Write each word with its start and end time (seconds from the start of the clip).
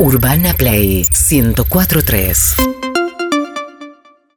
Urbana 0.00 0.54
Play 0.54 1.06
1043. 1.30 2.54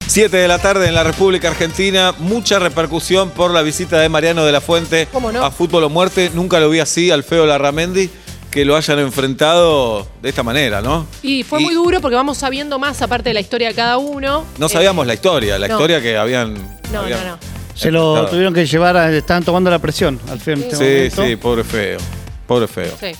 7 0.06 0.36
de 0.38 0.48
la 0.50 0.60
tarde 0.60 0.90
en 0.90 0.94
la 0.94 1.04
República 1.06 1.48
Argentina, 1.48 2.14
mucha 2.20 2.60
repercusión 2.60 3.30
por 3.30 3.52
la 3.52 3.62
visita 3.62 3.98
de 4.00 4.10
Mariano 4.10 4.44
de 4.44 4.52
la 4.52 4.60
Fuente 4.60 5.08
¿Cómo 5.10 5.32
no? 5.32 5.42
a 5.42 5.52
Fútbol 5.52 5.86
o 5.86 5.90
Muerte. 5.90 6.30
Nunca 6.34 6.60
lo 6.60 6.70
vi 6.70 6.80
así, 6.80 7.12
al 7.12 7.24
feo 7.24 7.46
Larramendi, 7.46 8.10
que 8.52 8.66
lo 8.66 8.76
hayan 8.76 9.00
enfrentado 9.00 10.06
de 10.22 10.28
esta 10.28 10.44
manera, 10.44 10.82
¿no? 10.82 11.08
Y 11.22 11.44
fue 11.44 11.62
muy 11.62 11.74
duro 11.74 12.02
porque 12.02 12.16
vamos 12.18 12.38
sabiendo 12.40 12.78
más 12.78 13.02
aparte 13.02 13.30
de 13.30 13.34
la 13.36 13.40
historia 13.40 13.70
de 13.70 13.74
cada 13.76 13.98
uno. 14.00 14.44
No 14.58 14.66
Eh, 14.66 14.70
sabíamos 14.70 15.08
la 15.08 15.14
historia, 15.14 15.58
la 15.58 15.70
no. 15.70 15.76
historia 15.76 16.02
que 16.02 16.18
habían. 16.18 16.56
No, 16.92 17.00
habían- 17.00 17.24
no, 17.24 17.32
no. 17.32 17.38
Se 17.74 17.90
lo 17.90 18.12
Claro. 18.16 18.28
tuvieron 18.30 18.54
que 18.54 18.66
llevar, 18.68 18.98
a, 18.98 19.16
estaban 19.16 19.44
tomando 19.44 19.72
la 19.72 19.80
presión 19.80 20.20
al 20.30 20.42
fin 20.42 20.56
en 20.56 20.64
este 20.64 20.76
Sí, 20.76 20.84
momento. 20.84 21.26
sí, 21.26 21.36
pobre 21.38 21.64
feo. 21.64 21.98
Pobre 22.46 22.68
feo. 22.68 22.94
Sí. 23.00 23.14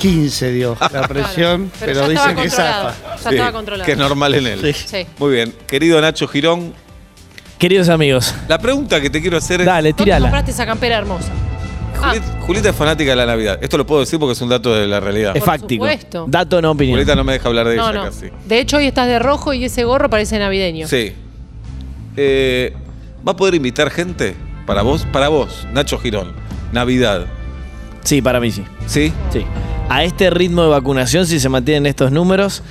24-15 0.00 0.52
dio 0.52 0.76
la 0.92 1.08
presión, 1.08 1.70
Claro. 1.70 1.72
pero, 1.80 2.00
ya 2.00 2.08
dicen 2.08 2.36
que 2.36 2.50
zafa. 2.50 2.94
Ya 2.94 3.18
Sí, 3.18 3.28
estaba 3.34 3.52
controlado. 3.52 3.86
Que 3.86 3.92
es 3.92 3.98
normal 3.98 4.34
en 4.34 4.46
él. 4.46 4.60
Sí. 4.74 4.84
Sí. 4.86 5.06
Muy 5.18 5.32
bien. 5.34 5.54
Querido 5.66 6.00
Nacho 6.00 6.26
Girón, 6.28 6.72
Queridos 7.58 7.90
amigos, 7.90 8.34
la 8.48 8.58
pregunta 8.58 9.02
que 9.02 9.10
te 9.10 9.20
quiero 9.20 9.36
hacer 9.36 9.60
es. 9.60 9.66
dale, 9.66 9.90
¿Dónde 9.90 10.04
tirala. 10.04 10.26
compraste 10.28 10.50
esa 10.52 10.64
campera 10.64 10.96
hermosa? 10.96 11.28
Ah, 12.02 12.14
Julieta, 12.46 12.70
es 12.70 12.74
fanática 12.76 13.10
de 13.10 13.16
la 13.16 13.26
Navidad. 13.26 13.58
Esto 13.60 13.76
lo 13.76 13.84
puedo 13.84 14.00
decir 14.00 14.18
porque 14.18 14.32
es 14.32 14.40
un 14.40 14.48
dato 14.48 14.74
de 14.74 14.86
la 14.86 14.98
realidad. 15.00 15.36
Es 15.36 15.42
Por 15.42 15.52
fáctico. 15.58 15.84
supuesto. 15.84 16.24
Dato, 16.26 16.62
no 16.62 16.70
opinión. 16.70 16.94
Julieta 16.94 17.14
no 17.14 17.22
me 17.24 17.34
deja 17.34 17.48
hablar 17.48 17.68
de 17.68 17.76
no, 17.76 17.90
ella 17.90 17.98
no. 17.98 18.04
casi. 18.06 18.30
De 18.46 18.58
hecho, 18.60 18.78
hoy 18.78 18.86
estás 18.86 19.06
de 19.08 19.18
rojo 19.18 19.52
y 19.52 19.66
ese 19.66 19.84
gorro 19.84 20.08
parece 20.08 20.38
navideño. 20.38 20.88
Sí. 20.88 21.12
Eh, 22.16 22.72
¿Va 23.28 23.32
a 23.32 23.36
poder 23.36 23.54
invitar 23.56 23.90
gente? 23.90 24.34
Para 24.64 24.80
vos, 24.80 25.06
para 25.12 25.28
vos, 25.28 25.66
Nacho 25.74 25.98
Girón. 25.98 26.32
Navidad. 26.72 27.26
Sí, 28.04 28.22
para 28.22 28.40
mí 28.40 28.50
sí. 28.50 28.64
¿Sí? 28.86 29.12
Sí. 29.30 29.44
A 29.90 30.04
este 30.04 30.30
ritmo 30.30 30.62
de 30.62 30.68
vacunación, 30.68 31.26
si 31.26 31.38
se 31.40 31.48
mantienen 31.50 31.84
estos 31.86 32.10
números, 32.12 32.62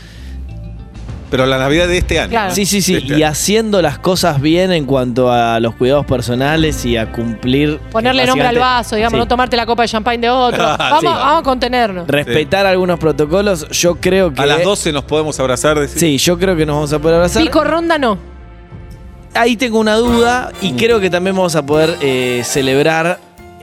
Pero 1.29 1.45
la 1.45 1.59
Navidad 1.59 1.87
de 1.87 1.99
este 1.99 2.19
año. 2.19 2.39
Sí, 2.49 2.65
sí, 2.65 2.81
sí. 2.81 2.95
Este 2.95 3.19
Y 3.19 3.21
haciendo 3.21 3.83
las 3.83 3.99
cosas 3.99 4.41
bien 4.41 4.71
en 4.71 4.85
cuanto 4.85 5.31
a 5.31 5.59
los 5.59 5.75
cuidados 5.75 6.03
personales 6.07 6.83
y 6.85 6.97
a 6.97 7.11
cumplir. 7.11 7.77
Ponerle 7.91 8.25
nombre 8.25 8.47
al 8.47 8.57
vaso, 8.57 8.95
digamos, 8.95 9.13
Sí. 9.15 9.19
no 9.19 9.27
tomarte 9.27 9.55
la 9.55 9.67
copa 9.67 9.83
de 9.83 9.89
champán 9.89 10.19
de 10.19 10.27
otro. 10.31 10.63
vamos, 10.63 10.99
Sí. 11.01 11.05
vamos 11.05 11.39
a 11.39 11.43
contenernos. 11.43 12.07
Respetar 12.07 12.65
algunos 12.65 12.97
protocolos, 12.97 13.67
yo 13.69 13.93
creo 13.95 14.33
que. 14.33 14.41
A 14.41 14.47
las 14.47 14.63
12 14.63 14.91
nos 14.91 15.03
podemos 15.03 15.39
abrazar. 15.39 15.77
decir. 15.79 15.99
Sí, 15.99 16.17
yo 16.17 16.39
creo 16.39 16.55
que 16.55 16.65
nos 16.65 16.75
vamos 16.77 16.93
a 16.93 16.97
poder 16.99 17.17
abrazar. 17.17 17.43
Pico 17.43 17.63
ronda 17.63 17.99
no. 17.99 18.17
Ahí 19.35 19.55
tengo 19.55 19.77
una 19.79 19.93
duda 19.97 20.51
y 20.61 20.71
creo 20.73 20.99
que 20.99 21.11
también 21.11 21.35
vamos 21.35 21.55
a 21.55 21.63
poder 21.63 21.95
eh, 22.01 22.41
celebrar 22.43 23.19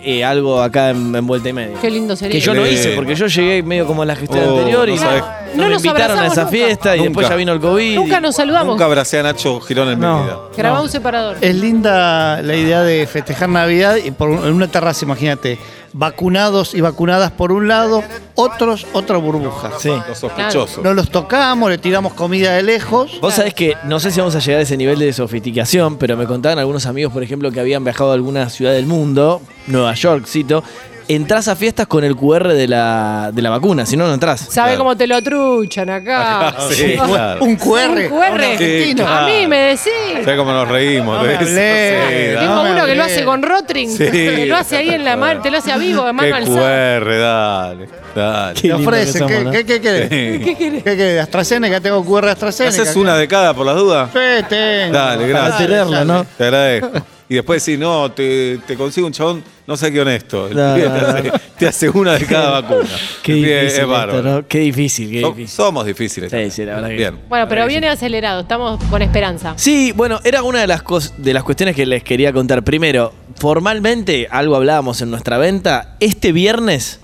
eh, 0.06 0.24
algo 0.24 0.62
acá 0.62 0.90
en, 0.90 1.14
en 1.14 1.26
Vuelta 1.26 1.48
y 1.48 1.52
Media. 1.52 1.76
Qué 1.80 1.90
lindo 1.90 2.14
sería. 2.16 2.38
Que 2.38 2.40
yo 2.44 2.54
no 2.54 2.66
hice, 2.66 2.90
porque 2.94 3.14
yo 3.14 3.26
llegué 3.26 3.62
medio 3.62 3.86
como 3.86 4.02
en 4.02 4.08
la 4.08 4.16
gestión 4.16 4.44
Oh, 4.46 4.58
anterior 4.58 4.88
y 4.88 4.94
no 4.96 5.36
no, 5.56 5.68
nos 5.70 5.84
invitaron 5.84 6.18
a 6.18 6.26
esa 6.26 6.42
nunca. 6.42 6.46
fiesta 6.52 6.96
y 6.96 7.02
después 7.04 7.28
ya 7.28 7.34
vino 7.34 7.52
el 7.52 7.60
COVID. 7.60 7.96
Nunca 7.96 8.20
nos 8.20 8.36
saludamos. 8.36 8.68
Nunca 8.74 8.84
abracé 8.84 9.18
a 9.18 9.22
Nacho 9.22 9.58
Girón 9.60 9.88
en 9.90 9.98
No. 10.00 10.18
mi 10.18 10.24
vida. 10.24 10.38
Grabá 10.56 10.76
No. 10.78 10.82
un 10.84 10.88
separador. 10.90 11.36
Es 11.40 11.54
linda 11.54 12.42
la 12.42 12.54
idea 12.56 12.82
de 12.82 13.06
festejar 13.06 13.48
Navidad 13.48 13.96
y 13.96 14.10
por, 14.10 14.30
en 14.30 14.52
una 14.52 14.68
terraza, 14.68 15.04
imagínate, 15.04 15.58
vacunados 15.94 16.74
y 16.74 16.82
vacunadas 16.82 17.32
por 17.32 17.52
un 17.52 17.68
lado, 17.68 18.02
otros, 18.34 18.86
otra 18.92 19.16
burbuja. 19.16 19.70
Sí. 19.78 19.90
Los 20.06 20.18
sospechosos. 20.18 20.84
No 20.84 20.92
los 20.92 21.10
tocamos, 21.10 21.70
le 21.70 21.78
tiramos 21.78 22.12
comida 22.12 22.52
de 22.52 22.62
lejos. 22.62 23.18
Vos 23.22 23.34
sabés 23.34 23.54
que 23.54 23.74
no 23.84 23.98
sé 23.98 24.10
si 24.10 24.20
vamos 24.20 24.34
a 24.36 24.40
llegar 24.40 24.60
a 24.60 24.62
ese 24.62 24.76
nivel 24.76 24.98
de 24.98 25.10
sofisticación, 25.14 25.96
pero 25.96 26.16
me 26.18 26.26
contaban 26.26 26.58
algunos 26.58 26.84
amigos, 26.84 27.12
por 27.14 27.22
ejemplo, 27.22 27.50
que 27.50 27.60
habían 27.60 27.82
viajado 27.82 28.10
a 28.10 28.14
alguna 28.14 28.50
ciudad 28.50 28.72
del 28.72 28.84
mundo, 28.86 29.40
Nueva 29.66 29.94
York, 29.94 30.26
cito. 30.26 30.62
Entrás 31.08 31.46
a 31.46 31.54
fiestas 31.54 31.86
con 31.86 32.02
el 32.02 32.16
QR 32.16 32.48
de 32.52 32.66
la, 32.66 33.30
de 33.32 33.40
la 33.40 33.48
vacuna, 33.50 33.86
si 33.86 33.96
no, 33.96 34.08
no 34.08 34.14
entrás. 34.14 34.40
¿Sabe 34.40 34.70
Claro. 34.70 34.78
cómo 34.78 34.96
te 34.96 35.06
lo 35.06 35.22
truchan 35.22 35.88
acá? 35.88 36.52
Sí, 36.72 36.96
claro. 36.96 37.44
Un 37.44 37.54
QR. 37.54 37.90
Un 37.90 38.08
QR. 38.08 38.24
a 38.24 38.32
un 38.32 38.40
argentino. 38.40 39.06
A 39.06 39.24
mí 39.24 39.46
me 39.46 39.56
decís. 39.56 39.92
¿Sabés 40.24 40.36
cómo 40.36 40.50
nos 40.50 40.66
reímos 40.66 41.16
No 41.18 41.22
de 41.22 41.28
me 41.28 41.34
eso? 41.34 41.42
hablé. 41.44 42.32
Sí, 42.32 42.38
Tengo 42.40 42.54
No 42.56 42.62
me 42.64 42.70
uno 42.72 42.86
que 42.86 42.94
lo 42.96 43.02
hablé. 43.04 43.14
hace 43.14 43.24
con 43.24 43.40
Rotring, 43.44 43.88
Sí. 43.96 44.10
que 44.10 44.46
lo 44.48 44.56
hace 44.56 44.78
ahí 44.78 44.88
en 44.90 45.04
la 45.04 45.16
mano, 45.16 45.40
te 45.42 45.50
lo 45.52 45.58
hace 45.58 45.70
a 45.70 45.76
vivo, 45.76 46.00
de 46.02 46.08
Qué 46.08 46.12
mano 46.12 46.34
alzada. 46.36 46.98
QR, 46.98 47.18
dale. 47.20 47.88
Dale. 48.16 48.54
Qué 48.54 48.60
Te 48.62 48.66
lindo 48.66 48.78
que 48.78 48.84
ofrecen. 48.96 49.12
somos, 49.20 49.30
¿Qué, 49.32 49.44
¿no? 49.44 49.50
qué, 49.52 49.64
qué 49.64 49.80
querés? 49.80 50.08
Sí. 50.08 50.44
¿Qué 50.44 50.56
querés? 50.58 50.82
¿Qué 50.82 50.96
querés? 50.96 51.22
AstraZeneca, 51.22 51.80
tengo 51.80 52.04
QR 52.04 52.24
de 52.24 52.30
AstraZeneca. 52.32 52.82
¿Haces 52.82 52.96
una 52.96 53.16
de 53.16 53.28
cada 53.28 53.54
por 53.54 53.64
las 53.64 53.76
dudas? 53.76 54.10
Sí, 54.12 54.44
tengo. 54.48 54.92
Dale, 54.92 55.28
gracias. 55.28 55.52
Para 55.52 55.66
tenerla, 55.68 56.04
¿no? 56.04 56.26
Te 56.36 56.44
agradezco. 56.46 56.90
Y 57.28 57.34
después 57.34 57.60
sí, 57.62 57.76
no, 57.76 58.12
te, 58.12 58.58
te 58.68 58.76
consigo 58.76 59.06
un 59.08 59.12
chabón, 59.12 59.42
no 59.66 59.76
sé 59.76 59.90
qué 59.90 60.00
honesto. 60.00 60.48
No, 60.48 60.74
te, 60.76 60.88
no, 60.88 60.94
hace, 60.94 61.32
te 61.58 61.66
hace 61.66 61.88
una 61.88 62.12
de 62.14 62.24
cada 62.24 62.60
vacuna. 62.60 62.88
Qué 63.24 63.32
difícil. 63.34 63.52
es 63.56 63.72
esto, 63.74 63.88
bárbaro. 63.88 64.22
¿no? 64.22 64.46
Qué 64.46 64.58
difícil, 64.60 65.10
qué 65.10 65.20
So- 65.22 65.28
difícil. 65.30 65.48
Somos 65.48 65.86
difíciles. 65.86 66.30
Sí, 66.30 66.50
sí, 66.52 66.64
la 66.64 66.74
verdad 66.76 66.88
que- 66.90 66.94
Bien. 66.94 67.18
Bueno, 67.28 67.48
pero 67.48 67.66
viene 67.66 67.88
acelerado, 67.88 68.42
estamos 68.42 68.80
con 68.84 69.02
esperanza. 69.02 69.54
Sí, 69.56 69.92
bueno, 69.96 70.20
era 70.22 70.44
una 70.44 70.60
de 70.60 70.68
las, 70.68 70.84
cos- 70.84 71.14
de 71.16 71.34
las 71.34 71.42
cuestiones 71.42 71.74
que 71.74 71.84
les 71.84 72.04
quería 72.04 72.32
contar. 72.32 72.62
Primero, 72.62 73.12
formalmente, 73.34 74.28
algo 74.30 74.54
hablábamos 74.54 75.00
en 75.02 75.10
nuestra 75.10 75.36
venta, 75.38 75.96
este 75.98 76.30
viernes 76.30 77.00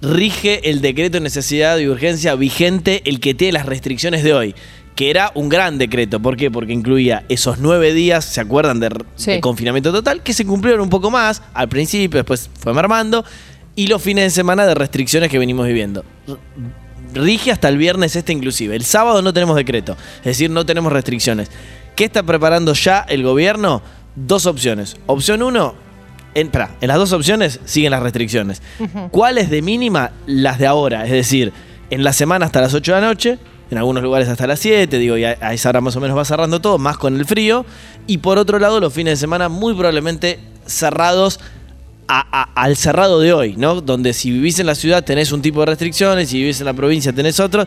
rige 0.00 0.70
el 0.70 0.80
decreto 0.80 1.18
de 1.18 1.20
necesidad 1.20 1.76
y 1.78 1.86
urgencia 1.86 2.34
vigente, 2.34 3.02
el 3.04 3.20
que 3.20 3.34
tiene 3.34 3.52
las 3.52 3.66
restricciones 3.66 4.22
de 4.24 4.32
hoy, 4.32 4.54
que 5.00 5.08
era 5.08 5.32
un 5.34 5.48
gran 5.48 5.78
decreto. 5.78 6.20
¿Por 6.20 6.36
qué? 6.36 6.50
Porque 6.50 6.74
incluía 6.74 7.24
esos 7.30 7.58
nueve 7.58 7.94
días, 7.94 8.22
¿se 8.22 8.38
acuerdan? 8.38 8.80
De, 8.80 8.88
r- 8.88 9.04
Sí. 9.16 9.30
de 9.30 9.40
confinamiento 9.40 9.92
total, 9.92 10.22
que 10.22 10.34
se 10.34 10.44
cumplieron 10.44 10.82
un 10.82 10.90
poco 10.90 11.10
más 11.10 11.40
al 11.54 11.70
principio, 11.70 12.18
después 12.18 12.50
fue 12.60 12.74
mermando, 12.74 13.24
y 13.74 13.86
los 13.86 14.02
fines 14.02 14.24
de 14.24 14.30
semana 14.30 14.66
de 14.66 14.74
restricciones 14.74 15.30
que 15.30 15.38
venimos 15.38 15.66
viviendo 15.66 16.04
rige 17.14 17.50
hasta 17.50 17.68
el 17.70 17.78
viernes 17.78 18.14
este 18.14 18.32
inclusive. 18.34 18.76
El 18.76 18.84
sábado 18.84 19.22
no 19.22 19.32
tenemos 19.32 19.56
decreto, 19.56 19.96
es 20.18 20.24
decir, 20.24 20.50
no 20.50 20.66
tenemos 20.66 20.92
restricciones. 20.92 21.50
¿Qué 21.96 22.04
está 22.04 22.22
preparando 22.22 22.74
ya 22.74 23.00
el 23.08 23.22
gobierno? 23.22 23.80
Dos 24.14 24.44
opciones. 24.44 24.98
Opción 25.06 25.42
uno, 25.42 25.74
en, 26.34 26.50
en 26.82 26.88
las 26.88 26.96
dos 26.98 27.12
opciones 27.14 27.58
siguen 27.64 27.92
las 27.92 28.02
restricciones. 28.02 28.60
¿Cuáles 29.10 29.48
de 29.48 29.62
mínima? 29.62 30.10
Las 30.26 30.58
de 30.58 30.66
ahora, 30.66 31.06
es 31.06 31.10
decir, 31.12 31.54
en 31.88 32.04
la 32.04 32.12
semana 32.12 32.44
hasta 32.44 32.60
las 32.60 32.74
8 32.74 32.94
de 32.94 33.00
la 33.00 33.06
noche, 33.06 33.38
en 33.70 33.78
algunos 33.78 34.02
lugares 34.02 34.28
hasta 34.28 34.46
las 34.46 34.58
7, 34.60 34.98
digo, 34.98 35.16
y 35.16 35.24
a, 35.24 35.36
a 35.40 35.52
esa 35.54 35.68
hora 35.68 35.80
más 35.80 35.94
o 35.96 36.00
menos 36.00 36.16
va 36.16 36.24
cerrando 36.24 36.60
todo, 36.60 36.78
más 36.78 36.96
con 36.98 37.16
el 37.16 37.24
frío. 37.24 37.64
Y 38.06 38.18
por 38.18 38.38
otro 38.38 38.58
lado, 38.58 38.80
los 38.80 38.92
fines 38.92 39.12
de 39.12 39.16
semana 39.16 39.48
muy 39.48 39.74
probablemente 39.74 40.38
cerrados 40.66 41.38
a- 42.08 42.26
a- 42.42 42.62
al 42.62 42.76
cerrado 42.76 43.20
de 43.20 43.32
hoy, 43.32 43.54
¿no? 43.56 43.80
Donde 43.80 44.12
si 44.12 44.30
vivís 44.32 44.58
en 44.58 44.66
la 44.66 44.74
ciudad 44.74 45.04
tenés 45.04 45.30
un 45.30 45.42
tipo 45.42 45.60
de 45.60 45.66
restricciones, 45.66 46.28
si 46.28 46.38
vivís 46.38 46.58
en 46.60 46.66
la 46.66 46.72
provincia 46.74 47.12
tenés 47.12 47.38
otro. 47.38 47.64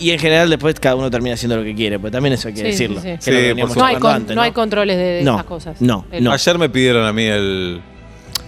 Y 0.00 0.10
en 0.10 0.18
general 0.18 0.50
después 0.50 0.74
cada 0.80 0.96
uno 0.96 1.08
termina 1.12 1.34
haciendo 1.34 1.56
lo 1.56 1.62
que 1.62 1.74
quiere, 1.76 1.96
pues 2.00 2.10
también 2.12 2.32
eso 2.32 2.48
hay 2.48 2.54
que 2.54 2.60
Sí, 2.62 2.66
decirlo. 2.66 3.00
sí, 3.00 3.10
sí. 3.20 3.30
que 3.30 3.54
No 3.54 3.84
hay, 3.84 3.96
con- 3.96 4.10
antes, 4.16 4.34
no 4.34 4.42
hay 4.42 4.50
controles 4.50 4.96
de, 4.96 5.02
de 5.04 5.22
No, 5.22 5.34
esas 5.34 5.44
cosas. 5.46 5.80
no, 5.80 6.06
El- 6.10 6.24
no. 6.24 6.32
Ayer 6.32 6.58
me 6.58 6.68
pidieron 6.68 7.06
a 7.06 7.12
mí 7.12 7.22
el. 7.22 7.80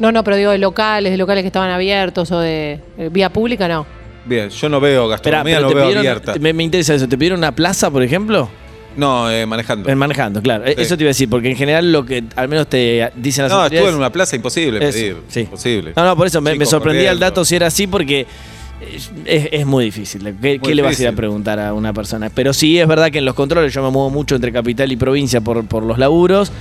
No, 0.00 0.10
no, 0.10 0.24
pero 0.24 0.36
digo 0.36 0.50
de 0.50 0.58
locales, 0.58 1.12
de 1.12 1.16
locales 1.16 1.42
que 1.42 1.46
estaban 1.46 1.70
abiertos 1.70 2.32
o 2.32 2.40
de 2.40 2.80
eh, 2.98 3.08
vía 3.12 3.30
pública, 3.32 3.68
no. 3.68 3.86
Bien, 4.26 4.48
yo 4.48 4.68
no 4.68 4.80
veo 4.80 5.08
gastronomía, 5.08 5.56
pero 5.56 5.62
no 5.62 5.68
te 5.68 5.74
veo 5.74 5.84
pidieron, 5.84 6.06
abierta. 6.06 6.34
me, 6.40 6.52
me 6.52 6.62
interesa 6.64 6.94
eso, 6.94 7.06
¿te 7.08 7.16
pidieron 7.18 7.38
una 7.38 7.52
plaza, 7.54 7.90
por 7.90 8.02
ejemplo? 8.02 8.48
No, 8.96 9.28
eh, 9.30 9.44
manejando. 9.44 9.88
En 9.88 9.98
manejando, 9.98 10.40
claro. 10.40 10.64
E- 10.64 10.74
Sí. 10.76 10.82
Eso 10.82 10.96
te 10.96 11.02
iba 11.02 11.08
a 11.08 11.10
decir, 11.10 11.28
porque 11.28 11.50
en 11.50 11.56
general 11.56 11.90
lo 11.92 12.06
que 12.06 12.22
al 12.36 12.48
menos 12.48 12.68
te 12.68 13.10
dicen 13.16 13.42
las 13.44 13.52
No, 13.52 13.58
autoridades- 13.62 13.72
estuve 13.80 13.90
en 13.90 13.96
una 13.98 14.12
plaza 14.12 14.36
imposible 14.36 14.78
Eso, 14.78 14.96
pedir. 14.98 15.16
sí. 15.28 15.40
Imposible. 15.40 15.92
No, 15.96 16.04
no, 16.04 16.16
por 16.16 16.26
eso 16.28 16.40
me, 16.40 16.50
me 16.50 16.56
Chicos 16.58 16.70
sorprendía 16.70 17.10
el 17.10 17.16
corriendo. 17.18 17.26
dato 17.26 17.44
si 17.44 17.56
era 17.56 17.66
así, 17.66 17.86
porque 17.88 18.26
es, 18.94 19.10
es- 19.26 19.48
es 19.50 19.66
muy 19.66 19.86
difícil. 19.86 20.22
¿Qué, 20.40 20.60
qué 20.62 20.74
le 20.76 20.82
vas 20.82 20.90
a 20.98 21.02
ir 21.02 21.08
a 21.08 21.10
difícil. 21.10 21.14
preguntar 21.16 21.58
a 21.58 21.74
una 21.74 21.92
persona? 21.92 22.30
Pero 22.32 22.52
sí 22.54 22.78
es 22.78 22.86
verdad 22.86 23.10
que 23.10 23.18
en 23.18 23.24
los 23.24 23.34
controles 23.34 23.74
yo 23.74 23.82
me 23.82 23.90
muevo 23.90 24.10
mucho 24.10 24.36
entre 24.36 24.52
capital 24.52 24.90
y 24.92 24.96
provincia 24.96 25.40
por, 25.40 25.66
por 25.66 25.82
los 25.82 25.98
laburos, 25.98 26.52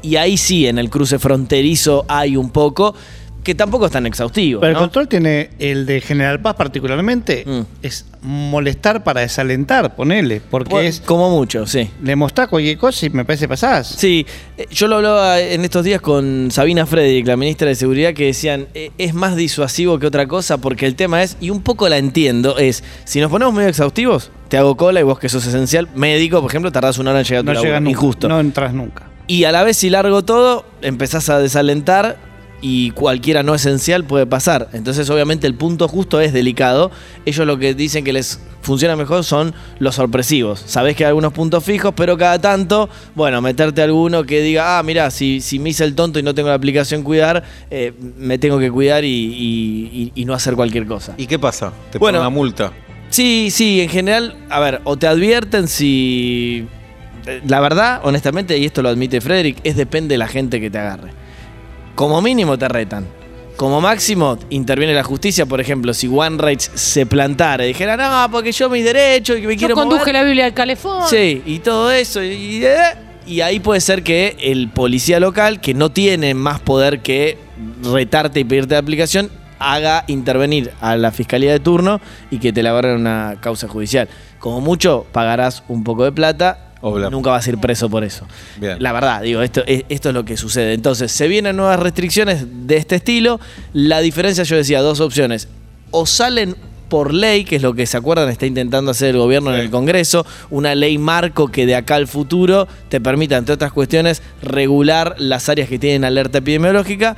y 0.00 0.16
ahí 0.16 0.38
sí, 0.38 0.66
en 0.66 0.78
el 0.78 0.88
cruce 0.88 1.18
fronterizo 1.18 2.06
hay 2.08 2.36
un 2.38 2.50
poco, 2.50 2.94
que 3.42 3.54
tampoco 3.54 3.86
es 3.86 3.92
tan 3.92 4.06
exhaustivo. 4.06 4.60
Pero 4.60 4.72
el 4.72 4.78
control 4.78 5.08
tiene 5.08 5.50
el 5.58 5.84
de 5.86 6.00
General 6.00 6.40
Paz 6.40 6.54
particularmente, 6.54 7.44
Mm. 7.46 7.60
es 7.82 8.06
molestar 8.22 9.02
para 9.02 9.20
desalentar, 9.22 9.96
ponele, 9.96 10.40
porque 10.50 10.86
es 10.86 11.00
Como 11.00 11.28
mucho, 11.30 11.66
sí. 11.66 11.90
le 12.02 12.14
mostrás 12.14 12.48
cualquier 12.48 12.78
cosa 12.78 13.06
y 13.06 13.10
me 13.10 13.24
parece 13.24 13.48
pasás. 13.48 13.88
Sí, 13.88 14.24
eh, 14.56 14.66
yo 14.70 14.86
lo 14.86 14.96
hablaba 14.96 15.40
en 15.40 15.64
estos 15.64 15.84
días 15.84 16.00
con 16.00 16.50
Sabina 16.52 16.86
Frederick, 16.86 17.26
la 17.26 17.36
ministra 17.36 17.66
de 17.68 17.74
Seguridad, 17.74 18.14
que 18.14 18.26
decían, 18.26 18.68
eh, 18.74 18.90
es 18.98 19.12
más 19.14 19.34
disuasivo 19.34 19.98
que 19.98 20.06
otra 20.06 20.26
cosa 20.28 20.58
porque 20.58 20.86
el 20.86 20.94
tema 20.94 21.22
es, 21.22 21.36
y 21.40 21.50
un 21.50 21.62
poco 21.62 21.88
la 21.88 21.98
entiendo, 21.98 22.58
es, 22.58 22.84
si 23.04 23.20
nos 23.20 23.30
ponemos 23.30 23.52
medio 23.54 23.68
exhaustivos, 23.68 24.30
te 24.48 24.56
hago 24.56 24.76
cola 24.76 25.00
y 25.00 25.02
vos 25.02 25.18
que 25.18 25.28
sos 25.28 25.44
esencial, 25.46 25.88
médico, 25.96 26.40
por 26.40 26.50
ejemplo, 26.50 26.70
tardás 26.70 26.98
una 26.98 27.10
hora 27.10 27.20
en 27.20 27.24
llegar 27.24 27.38
a 27.40 27.42
tu 27.42 27.46
No 27.46 27.54
laburo, 27.54 27.80
nunca, 27.80 27.90
injusto. 27.90 28.28
no 28.28 28.38
entras 28.38 28.72
nunca. 28.72 29.08
Y 29.26 29.44
a 29.44 29.52
la 29.52 29.62
vez 29.64 29.76
si 29.78 29.88
largo 29.90 30.22
todo, 30.24 30.64
empezás 30.82 31.28
a 31.28 31.38
desalentar 31.38 32.18
y 32.62 32.92
cualquiera 32.92 33.42
no 33.42 33.54
esencial 33.54 34.04
puede 34.04 34.24
pasar. 34.24 34.68
Entonces 34.72 35.10
obviamente 35.10 35.46
el 35.46 35.54
punto 35.54 35.88
justo 35.88 36.20
es 36.20 36.32
delicado. 36.32 36.90
Ellos 37.26 37.46
lo 37.46 37.58
que 37.58 37.74
dicen 37.74 38.04
que 38.04 38.12
les 38.12 38.40
funciona 38.62 38.94
mejor 38.96 39.24
son 39.24 39.52
los 39.80 39.96
sorpresivos. 39.96 40.62
Sabés 40.64 40.94
que 40.96 41.04
hay 41.04 41.08
algunos 41.08 41.32
puntos 41.32 41.64
fijos, 41.64 41.92
pero 41.96 42.16
cada 42.16 42.40
tanto, 42.40 42.88
bueno, 43.16 43.42
meterte 43.42 43.82
alguno 43.82 44.22
que 44.24 44.40
diga, 44.40 44.78
ah, 44.78 44.82
mira, 44.84 45.10
si, 45.10 45.40
si 45.40 45.58
me 45.58 45.70
hice 45.70 45.82
el 45.84 45.94
tonto 45.96 46.20
y 46.20 46.22
no 46.22 46.32
tengo 46.34 46.48
la 46.48 46.54
aplicación 46.54 47.02
cuidar, 47.02 47.42
eh, 47.70 47.92
me 48.16 48.38
tengo 48.38 48.58
que 48.60 48.70
cuidar 48.70 49.04
y, 49.04 49.08
y- 49.08 49.90
y- 49.92 50.12
y 50.14 50.24
no 50.24 50.32
hacer 50.32 50.54
cualquier 50.54 50.86
cosa. 50.86 51.14
¿Y 51.18 51.26
qué 51.26 51.38
pasa? 51.40 51.72
Te 51.90 51.98
Bueno. 51.98 52.18
ponen 52.18 52.20
una 52.20 52.30
multa. 52.30 52.72
Sí, 53.10 53.48
sí, 53.50 53.80
en 53.80 53.88
general, 53.88 54.36
a 54.48 54.60
ver, 54.60 54.80
o 54.84 54.96
te 54.96 55.06
advierten 55.08 55.66
si... 55.68 56.66
eh, 57.26 57.42
La 57.46 57.58
verdad, 57.60 58.00
honestamente, 58.04 58.56
y 58.56 58.64
esto 58.64 58.80
lo 58.82 58.88
admite 58.88 59.20
Frederick, 59.20 59.58
es 59.64 59.76
depende 59.76 60.14
de 60.14 60.18
la 60.18 60.28
gente 60.28 60.60
que 60.60 60.70
te 60.70 60.78
agarre. 60.78 61.10
Como 61.94 62.20
mínimo 62.22 62.58
te 62.58 62.68
retan. 62.68 63.06
Como 63.56 63.80
máximo 63.80 64.38
interviene 64.50 64.94
la 64.94 65.04
justicia, 65.04 65.46
por 65.46 65.60
ejemplo, 65.60 65.92
si 65.94 66.08
One 66.08 66.38
Rights 66.38 66.70
se 66.74 67.06
plantara 67.06 67.64
y 67.64 67.68
dijera, 67.68 67.96
no, 67.96 68.30
porque 68.32 68.50
yo 68.50 68.68
mis 68.70 68.84
derechos 68.84 69.38
y 69.38 69.42
que 69.42 69.46
me 69.46 69.54
Yo 69.54 69.58
quiero 69.58 69.74
conduje 69.74 70.00
mover". 70.00 70.14
la 70.14 70.22
Biblia 70.24 70.44
del 70.44 70.54
calefón. 70.54 71.08
Sí, 71.08 71.42
y 71.44 71.58
todo 71.58 71.90
eso. 71.92 72.22
Y, 72.24 72.64
y 73.26 73.40
ahí 73.40 73.60
puede 73.60 73.80
ser 73.80 74.02
que 74.02 74.36
el 74.40 74.68
policía 74.70 75.20
local, 75.20 75.60
que 75.60 75.74
no 75.74 75.92
tiene 75.92 76.34
más 76.34 76.60
poder 76.60 77.00
que 77.00 77.38
retarte 77.84 78.40
y 78.40 78.44
pedirte 78.44 78.74
la 78.74 78.80
aplicación, 78.80 79.30
haga 79.58 80.04
intervenir 80.08 80.72
a 80.80 80.96
la 80.96 81.12
fiscalía 81.12 81.52
de 81.52 81.60
turno 81.60 82.00
y 82.30 82.38
que 82.38 82.52
te 82.52 82.62
la 82.62 82.74
una 82.74 83.36
causa 83.40 83.68
judicial. 83.68 84.08
Como 84.38 84.60
mucho, 84.60 85.06
pagarás 85.12 85.62
un 85.68 85.84
poco 85.84 86.04
de 86.04 86.12
plata. 86.12 86.71
Obla. 86.82 87.08
Nunca 87.08 87.30
vas 87.30 87.46
a 87.46 87.50
ir 87.50 87.58
preso 87.58 87.88
por 87.88 88.04
eso. 88.04 88.26
Bien. 88.60 88.76
La 88.80 88.92
verdad, 88.92 89.22
digo, 89.22 89.40
esto 89.40 89.62
es, 89.66 89.84
esto 89.88 90.10
es 90.10 90.14
lo 90.14 90.24
que 90.24 90.36
sucede. 90.36 90.74
Entonces, 90.74 91.10
se 91.10 91.28
vienen 91.28 91.56
nuevas 91.56 91.80
restricciones 91.80 92.44
de 92.66 92.76
este 92.76 92.96
estilo. 92.96 93.40
La 93.72 94.00
diferencia, 94.00 94.44
yo 94.44 94.56
decía, 94.56 94.82
dos 94.82 95.00
opciones. 95.00 95.48
O 95.92 96.06
salen 96.06 96.56
por 96.92 97.14
ley, 97.14 97.44
que 97.44 97.56
es 97.56 97.62
lo 97.62 97.72
que 97.72 97.86
se 97.86 97.96
acuerdan, 97.96 98.28
está 98.28 98.44
intentando 98.44 98.90
hacer 98.90 99.10
el 99.10 99.16
gobierno 99.16 99.54
en 99.54 99.60
el 99.60 99.70
Congreso, 99.70 100.26
una 100.50 100.74
ley 100.74 100.98
marco 100.98 101.48
que 101.48 101.64
de 101.64 101.74
acá 101.74 101.94
al 101.94 102.06
futuro 102.06 102.68
te 102.90 103.00
permita, 103.00 103.38
entre 103.38 103.54
otras 103.54 103.72
cuestiones, 103.72 104.20
regular 104.42 105.14
las 105.16 105.48
áreas 105.48 105.70
que 105.70 105.78
tienen 105.78 106.04
alerta 106.04 106.38
epidemiológica. 106.38 107.16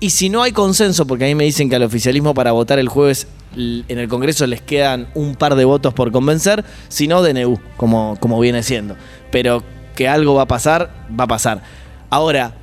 Y 0.00 0.10
si 0.10 0.28
no 0.28 0.42
hay 0.42 0.52
consenso, 0.52 1.06
porque 1.06 1.24
a 1.24 1.28
mí 1.28 1.34
me 1.34 1.44
dicen 1.44 1.70
que 1.70 1.76
al 1.76 1.82
oficialismo 1.82 2.34
para 2.34 2.52
votar 2.52 2.78
el 2.78 2.88
jueves 2.88 3.26
en 3.56 3.98
el 3.98 4.08
Congreso 4.08 4.46
les 4.46 4.60
quedan 4.60 5.08
un 5.14 5.36
par 5.36 5.54
de 5.54 5.64
votos 5.64 5.94
por 5.94 6.10
convencer, 6.10 6.64
si 6.88 7.08
no, 7.08 7.22
DNU, 7.22 7.58
como, 7.76 8.16
como 8.20 8.38
viene 8.40 8.62
siendo. 8.62 8.96
Pero 9.30 9.62
que 9.94 10.08
algo 10.08 10.34
va 10.34 10.42
a 10.42 10.48
pasar, 10.48 11.06
va 11.18 11.24
a 11.24 11.28
pasar. 11.28 11.62
Ahora, 12.10 12.54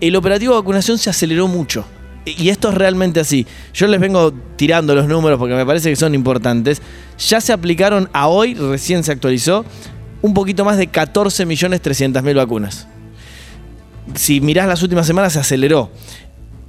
el 0.00 0.16
operativo 0.16 0.54
de 0.54 0.60
vacunación 0.60 0.98
se 0.98 1.10
aceleró 1.10 1.48
mucho. 1.48 1.84
Y 2.26 2.48
esto 2.48 2.70
es 2.70 2.74
realmente 2.74 3.20
así. 3.20 3.46
Yo 3.74 3.86
les 3.86 4.00
vengo 4.00 4.32
tirando 4.56 4.94
los 4.94 5.06
números 5.06 5.38
porque 5.38 5.54
me 5.54 5.66
parece 5.66 5.90
que 5.90 5.96
son 5.96 6.14
importantes. 6.14 6.80
Ya 7.18 7.40
se 7.40 7.52
aplicaron 7.52 8.08
a 8.12 8.28
hoy, 8.28 8.54
recién 8.54 9.04
se 9.04 9.12
actualizó, 9.12 9.64
un 10.22 10.32
poquito 10.32 10.64
más 10.64 10.78
de 10.78 10.90
14.300.000 10.90 12.34
vacunas. 12.34 12.86
Si 14.14 14.40
mirás 14.40 14.68
las 14.68 14.82
últimas 14.82 15.06
semanas, 15.06 15.34
se 15.34 15.38
aceleró. 15.38 15.90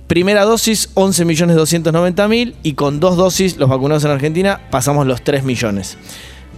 Primera 0.08 0.44
dosis, 0.46 0.94
11.290.000 0.94 2.54
y 2.64 2.74
con 2.74 3.00
dos 3.00 3.18
dosis, 3.18 3.58
los 3.58 3.70
vacunados 3.70 4.06
en 4.06 4.12
Argentina, 4.12 4.62
pasamos 4.70 5.08
los 5.08 5.24
3 5.24 5.44
millones. 5.44 5.98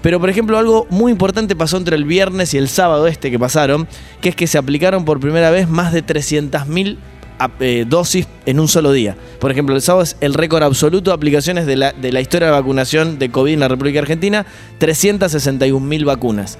Pero, 0.01 0.19
por 0.19 0.29
ejemplo, 0.29 0.57
algo 0.57 0.85
muy 0.89 1.11
importante 1.11 1.55
pasó 1.55 1.77
entre 1.77 1.95
el 1.95 2.03
viernes 2.03 2.53
y 2.53 2.57
el 2.57 2.67
sábado 2.67 3.07
este 3.07 3.31
que 3.31 3.39
pasaron, 3.39 3.87
que 4.21 4.29
es 4.29 4.35
que 4.35 4.47
se 4.47 4.57
aplicaron 4.57 5.05
por 5.05 5.19
primera 5.19 5.49
vez 5.49 5.67
más 5.69 5.93
de 5.93 6.05
300.000 6.05 6.97
ap- 7.39 7.61
eh, 7.61 7.85
dosis 7.87 8.27
en 8.45 8.59
un 8.59 8.67
solo 8.67 8.91
día. 8.91 9.15
Por 9.39 9.49
ejemplo, 9.51 9.75
el 9.75 9.81
sábado 9.81 10.03
es 10.03 10.17
el 10.19 10.33
récord 10.33 10.63
absoluto 10.63 11.11
de 11.11 11.15
aplicaciones 11.15 11.65
de 11.65 11.77
la, 11.77 11.93
de 11.93 12.11
la 12.11 12.19
historia 12.21 12.47
de 12.47 12.53
vacunación 12.53 13.17
de 13.17 13.31
COVID 13.31 13.53
en 13.53 13.59
la 13.61 13.69
República 13.69 13.99
Argentina, 13.99 14.45
361.000 14.79 16.05
vacunas. 16.05 16.57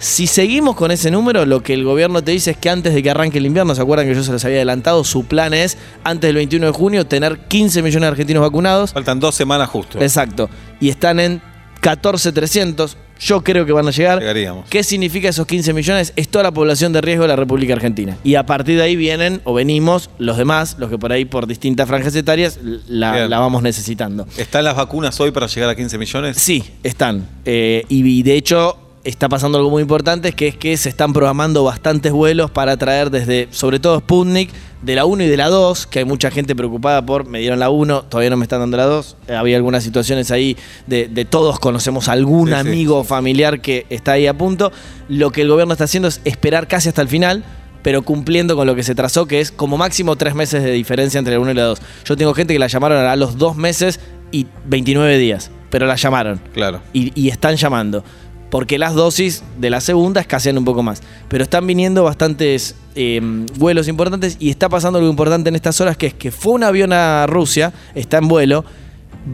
Si 0.00 0.26
seguimos 0.26 0.76
con 0.76 0.90
ese 0.90 1.10
número, 1.10 1.44
lo 1.44 1.62
que 1.62 1.74
el 1.74 1.84
gobierno 1.84 2.24
te 2.24 2.32
dice 2.32 2.52
es 2.52 2.56
que 2.56 2.70
antes 2.70 2.94
de 2.94 3.02
que 3.02 3.10
arranque 3.10 3.36
el 3.36 3.44
invierno, 3.44 3.74
¿se 3.74 3.82
acuerdan 3.82 4.08
que 4.08 4.14
yo 4.14 4.24
se 4.24 4.32
los 4.32 4.42
había 4.46 4.56
adelantado? 4.56 5.04
Su 5.04 5.26
plan 5.26 5.52
es, 5.52 5.76
antes 6.04 6.28
del 6.28 6.36
21 6.36 6.68
de 6.68 6.72
junio, 6.72 7.06
tener 7.06 7.40
15 7.40 7.82
millones 7.82 8.00
de 8.00 8.08
argentinos 8.08 8.40
vacunados. 8.40 8.94
Faltan 8.94 9.20
dos 9.20 9.34
semanas 9.34 9.68
justo. 9.68 10.00
Exacto. 10.00 10.48
Y 10.80 10.88
están 10.88 11.20
en 11.20 11.42
14.300. 11.82 12.96
Yo 13.20 13.44
creo 13.44 13.66
que 13.66 13.72
van 13.72 13.88
a 13.88 13.90
llegar. 13.90 14.20
Llegaríamos. 14.20 14.70
¿Qué 14.70 14.82
significa 14.82 15.28
esos 15.28 15.46
15 15.46 15.74
millones? 15.74 16.14
Es 16.16 16.30
toda 16.30 16.44
la 16.44 16.50
población 16.50 16.94
de 16.94 17.02
riesgo 17.02 17.24
de 17.24 17.28
la 17.28 17.36
República 17.36 17.74
Argentina. 17.74 18.16
Y 18.24 18.36
a 18.36 18.46
partir 18.46 18.78
de 18.78 18.84
ahí 18.84 18.96
vienen 18.96 19.42
o 19.44 19.52
venimos 19.52 20.08
los 20.16 20.38
demás, 20.38 20.76
los 20.78 20.88
que 20.88 20.96
por 20.96 21.12
ahí 21.12 21.26
por 21.26 21.46
distintas 21.46 21.86
franjas 21.86 22.16
etarias 22.16 22.58
la, 22.88 23.28
vamos 23.28 23.62
necesitando. 23.62 24.26
¿Están 24.38 24.64
las 24.64 24.76
vacunas 24.76 25.20
hoy 25.20 25.30
para 25.30 25.46
llegar 25.46 25.68
a 25.68 25.74
15 25.74 25.98
millones? 25.98 26.38
Sí, 26.38 26.64
están. 26.82 27.28
Eh, 27.44 27.84
y, 27.90 28.02
y 28.02 28.22
de 28.22 28.36
hecho 28.36 28.78
está 29.02 29.28
pasando 29.28 29.56
algo 29.58 29.70
muy 29.70 29.82
importante, 29.82 30.32
que 30.32 30.48
es 30.48 30.56
que 30.56 30.76
se 30.76 30.88
están 30.90 31.12
programando 31.12 31.64
bastantes 31.64 32.12
vuelos 32.12 32.50
para 32.50 32.76
traer 32.76 33.10
desde, 33.10 33.48
sobre 33.50 33.78
todo 33.80 33.98
Sputnik, 34.00 34.50
de 34.82 34.94
la 34.94 35.04
1 35.04 35.24
y 35.24 35.26
de 35.26 35.36
la 35.36 35.48
2, 35.48 35.86
que 35.86 36.00
hay 36.00 36.04
mucha 36.04 36.30
gente 36.30 36.54
preocupada 36.56 37.04
por, 37.04 37.26
me 37.26 37.38
dieron 37.40 37.58
la 37.58 37.70
1, 37.70 38.02
todavía 38.04 38.30
no 38.30 38.36
me 38.36 38.44
están 38.44 38.60
dando 38.60 38.76
la 38.76 38.84
2. 38.84 39.16
Eh, 39.28 39.34
había 39.34 39.56
algunas 39.56 39.84
situaciones 39.84 40.30
ahí 40.30 40.56
de, 40.86 41.08
de 41.08 41.24
todos 41.24 41.58
conocemos 41.58 42.08
algún 42.08 42.48
Sí, 42.48 42.54
amigo 42.54 42.98
o 42.98 43.04
familiar 43.04 43.60
que 43.60 43.86
está 43.90 44.12
ahí 44.12 44.26
a 44.26 44.36
punto. 44.36 44.72
Lo 45.08 45.30
que 45.32 45.42
el 45.42 45.48
gobierno 45.48 45.72
está 45.72 45.84
haciendo 45.84 46.08
es 46.08 46.20
esperar 46.24 46.68
casi 46.68 46.88
hasta 46.88 47.02
el 47.02 47.08
final 47.08 47.44
pero 47.82 48.02
cumpliendo 48.02 48.56
con 48.56 48.66
lo 48.66 48.74
que 48.74 48.82
se 48.82 48.94
trazó, 48.94 49.24
que 49.24 49.40
es 49.40 49.50
como 49.50 49.78
máximo 49.78 50.14
tres 50.16 50.34
meses 50.34 50.62
de 50.62 50.70
diferencia 50.72 51.16
entre 51.18 51.32
la 51.32 51.40
1 51.40 51.52
y 51.52 51.54
la 51.54 51.62
2. 51.62 51.80
Yo 52.04 52.14
tengo 52.14 52.34
gente 52.34 52.52
que 52.52 52.58
la 52.58 52.66
llamaron 52.66 53.06
a 53.06 53.16
los 53.16 53.38
dos 53.38 53.56
meses 53.56 54.00
y 54.30 54.46
29 54.66 55.16
días, 55.16 55.50
pero 55.70 55.86
la 55.86 55.96
llamaron 55.96 56.42
Claro. 56.52 56.82
y, 56.92 57.10
y 57.18 57.30
están 57.30 57.56
llamando. 57.56 58.04
Porque 58.50 58.78
las 58.78 58.94
dosis 58.94 59.42
de 59.58 59.70
la 59.70 59.80
segunda 59.80 60.20
escasean 60.20 60.58
un 60.58 60.64
poco 60.64 60.82
más. 60.82 61.02
Pero 61.28 61.44
están 61.44 61.66
viniendo 61.66 62.04
bastantes 62.04 62.74
eh, 62.94 63.20
vuelos 63.56 63.86
importantes 63.88 64.36
y 64.40 64.50
está 64.50 64.68
pasando 64.68 64.98
algo 64.98 65.10
importante 65.10 65.48
en 65.48 65.54
estas 65.54 65.80
horas, 65.80 65.96
que 65.96 66.08
es 66.08 66.14
que 66.14 66.30
fue 66.32 66.54
un 66.54 66.64
avión 66.64 66.92
a 66.92 67.26
Rusia, 67.26 67.72
está 67.94 68.18
en 68.18 68.28
vuelo, 68.28 68.64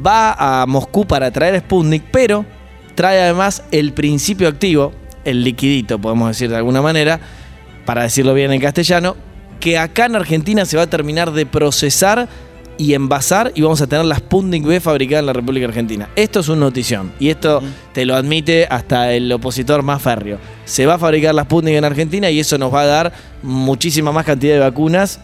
va 0.06 0.62
a 0.62 0.66
Moscú 0.66 1.06
para 1.06 1.30
traer 1.30 1.58
Sputnik, 1.60 2.04
pero 2.10 2.44
trae 2.94 3.20
además 3.22 3.62
el 3.70 3.92
principio 3.92 4.48
activo, 4.48 4.92
el 5.24 5.42
liquidito, 5.44 5.98
podemos 5.98 6.28
decir 6.28 6.50
de 6.50 6.56
alguna 6.56 6.82
manera, 6.82 7.20
para 7.84 8.02
decirlo 8.02 8.34
bien 8.34 8.52
en 8.52 8.60
castellano, 8.60 9.16
que 9.60 9.78
acá 9.78 10.06
en 10.06 10.16
Argentina 10.16 10.64
se 10.64 10.76
va 10.76 10.84
a 10.84 10.90
terminar 10.90 11.32
de 11.32 11.46
procesar 11.46 12.28
y 12.78 12.94
envasar 12.94 13.52
y 13.54 13.62
vamos 13.62 13.80
a 13.80 13.86
tener 13.86 14.04
la 14.04 14.16
Sputnik 14.16 14.64
B 14.64 14.80
fabricada 14.80 15.20
en 15.20 15.26
la 15.26 15.32
República 15.32 15.66
Argentina. 15.66 16.08
Esto 16.16 16.40
es 16.40 16.48
una 16.48 16.60
notición 16.60 17.12
y 17.18 17.30
esto 17.30 17.62
te 17.92 18.04
lo 18.04 18.14
admite 18.14 18.66
hasta 18.70 19.12
el 19.12 19.30
opositor 19.32 19.82
más 19.82 20.02
férreo. 20.02 20.38
Se 20.64 20.86
va 20.86 20.94
a 20.94 20.98
fabricar 20.98 21.34
la 21.34 21.44
Sputnik 21.44 21.74
en 21.74 21.84
Argentina 21.84 22.30
y 22.30 22.40
eso 22.40 22.58
nos 22.58 22.72
va 22.72 22.82
a 22.82 22.86
dar 22.86 23.12
muchísima 23.42 24.12
más 24.12 24.24
cantidad 24.24 24.54
de 24.54 24.60
vacunas 24.60 25.20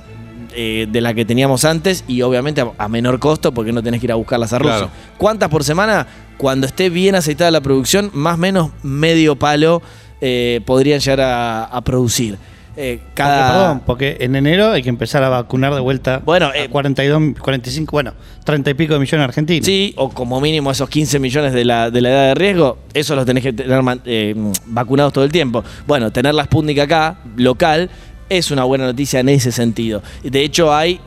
eh, 0.54 0.86
de 0.90 1.00
la 1.00 1.14
que 1.14 1.24
teníamos 1.24 1.64
antes 1.64 2.04
y 2.06 2.22
obviamente 2.22 2.60
a, 2.60 2.72
a 2.78 2.88
menor 2.88 3.18
costo 3.18 3.52
porque 3.52 3.72
no 3.72 3.82
tenés 3.82 4.00
que 4.00 4.06
ir 4.06 4.12
a 4.12 4.16
buscarlas 4.16 4.52
a 4.52 4.58
Rusia. 4.58 4.76
Claro. 4.76 4.92
¿Cuántas 5.18 5.48
por 5.48 5.64
semana? 5.64 6.06
Cuando 6.36 6.66
esté 6.66 6.90
bien 6.90 7.14
aceitada 7.14 7.50
la 7.50 7.60
producción, 7.60 8.10
más 8.12 8.34
o 8.34 8.38
menos 8.38 8.70
medio 8.82 9.36
palo 9.36 9.82
eh, 10.20 10.60
podrían 10.64 11.00
llegar 11.00 11.20
a, 11.20 11.64
a 11.64 11.80
producir. 11.82 12.38
Eh, 12.76 12.98
Porque, 12.98 13.12
cada... 13.14 13.52
perdón, 13.52 13.82
porque 13.84 14.16
en 14.20 14.34
enero 14.34 14.70
hay 14.70 14.82
que 14.82 14.88
empezar 14.88 15.22
a 15.22 15.28
vacunar 15.28 15.74
de 15.74 15.80
vuelta 15.80 16.22
Bueno, 16.24 16.46
a 16.46 16.56
eh, 16.56 16.68
42, 16.70 17.38
45, 17.38 17.90
bueno, 17.92 18.14
30 18.44 18.70
y 18.70 18.74
pico 18.74 18.94
de 18.94 19.00
millones 19.00 19.24
argentinos. 19.28 19.66
Sí, 19.66 19.92
o 19.96 20.08
como 20.08 20.40
mínimo 20.40 20.70
esos 20.70 20.88
15 20.88 21.18
millones 21.18 21.52
de 21.52 21.64
la, 21.64 21.90
de 21.90 22.00
la 22.00 22.08
edad 22.08 22.28
de 22.28 22.34
riesgo, 22.34 22.78
eso 22.94 23.14
los 23.14 23.26
tenés 23.26 23.42
que 23.42 23.52
tener 23.52 23.82
eh, 24.06 24.34
vacunados 24.66 25.12
todo 25.12 25.24
el 25.24 25.32
tiempo. 25.32 25.62
Bueno, 25.86 26.10
tener 26.10 26.34
la 26.34 26.44
Sputnik 26.44 26.78
acá, 26.78 27.18
local, 27.36 27.90
es 28.28 28.50
una 28.50 28.64
buena 28.64 28.86
noticia 28.86 29.20
en 29.20 29.28
ese 29.28 29.52
sentido. 29.52 30.02
De 30.22 30.42
hecho, 30.42 30.74
hay, 30.74 30.98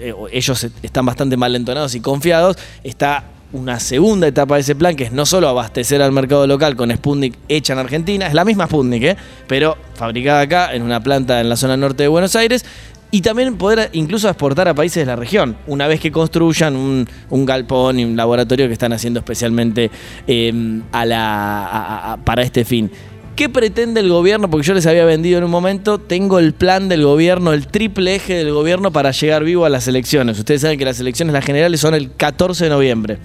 eh, 0.00 0.12
ellos 0.32 0.66
están 0.82 1.06
bastante 1.06 1.36
mal 1.36 1.54
entonados 1.54 1.94
y 1.94 2.00
confiados, 2.00 2.58
está 2.82 3.24
una 3.52 3.80
segunda 3.80 4.26
etapa 4.26 4.54
de 4.56 4.62
ese 4.62 4.74
plan, 4.74 4.96
que 4.96 5.04
es 5.04 5.12
no 5.12 5.26
solo 5.26 5.48
abastecer 5.48 6.02
al 6.02 6.12
mercado 6.12 6.46
local 6.46 6.76
con 6.76 6.90
Sputnik 6.90 7.38
hecha 7.48 7.72
en 7.72 7.78
Argentina, 7.78 8.26
es 8.26 8.34
la 8.34 8.44
misma 8.44 8.66
Sputnik, 8.66 9.02
¿eh? 9.02 9.16
pero 9.46 9.76
fabricada 9.94 10.40
acá 10.40 10.74
en 10.74 10.82
una 10.82 11.02
planta 11.02 11.40
en 11.40 11.48
la 11.48 11.56
zona 11.56 11.76
norte 11.76 12.04
de 12.04 12.08
Buenos 12.08 12.34
Aires, 12.36 12.64
y 13.14 13.20
también 13.20 13.58
poder 13.58 13.90
incluso 13.92 14.26
exportar 14.26 14.68
a 14.68 14.74
países 14.74 15.02
de 15.02 15.06
la 15.06 15.16
región, 15.16 15.56
una 15.66 15.86
vez 15.86 16.00
que 16.00 16.10
construyan 16.10 16.74
un, 16.74 17.06
galpón 17.44 17.98
y 18.00 18.06
un 18.06 18.16
laboratorio 18.16 18.66
que 18.68 18.72
están 18.72 18.94
haciendo 18.94 19.20
especialmente 19.20 19.90
eh, 20.26 20.80
para 22.24 22.42
este 22.42 22.64
fin. 22.64 22.90
¿Qué 23.36 23.48
pretende 23.48 24.00
el 24.00 24.10
gobierno? 24.10 24.50
Porque 24.50 24.66
yo 24.66 24.74
les 24.74 24.86
había 24.86 25.06
vendido 25.06 25.38
en 25.38 25.44
un 25.44 25.50
momento, 25.50 25.98
tengo 25.98 26.38
el 26.38 26.52
plan 26.52 26.90
del 26.90 27.04
gobierno, 27.04 27.54
el 27.54 27.66
triple 27.66 28.14
eje 28.14 28.34
del 28.34 28.52
gobierno 28.52 28.92
para 28.92 29.10
llegar 29.10 29.42
vivo 29.42 29.64
a 29.64 29.70
las 29.70 29.88
elecciones. 29.88 30.38
Ustedes 30.38 30.60
saben 30.60 30.78
que 30.78 30.84
las 30.84 31.00
elecciones 31.00 31.32
las 31.32 31.44
generales 31.44 31.80
son 31.80 31.94
el 31.94 32.12
14 32.12 32.64
de 32.64 32.70
noviembre. 32.70 33.18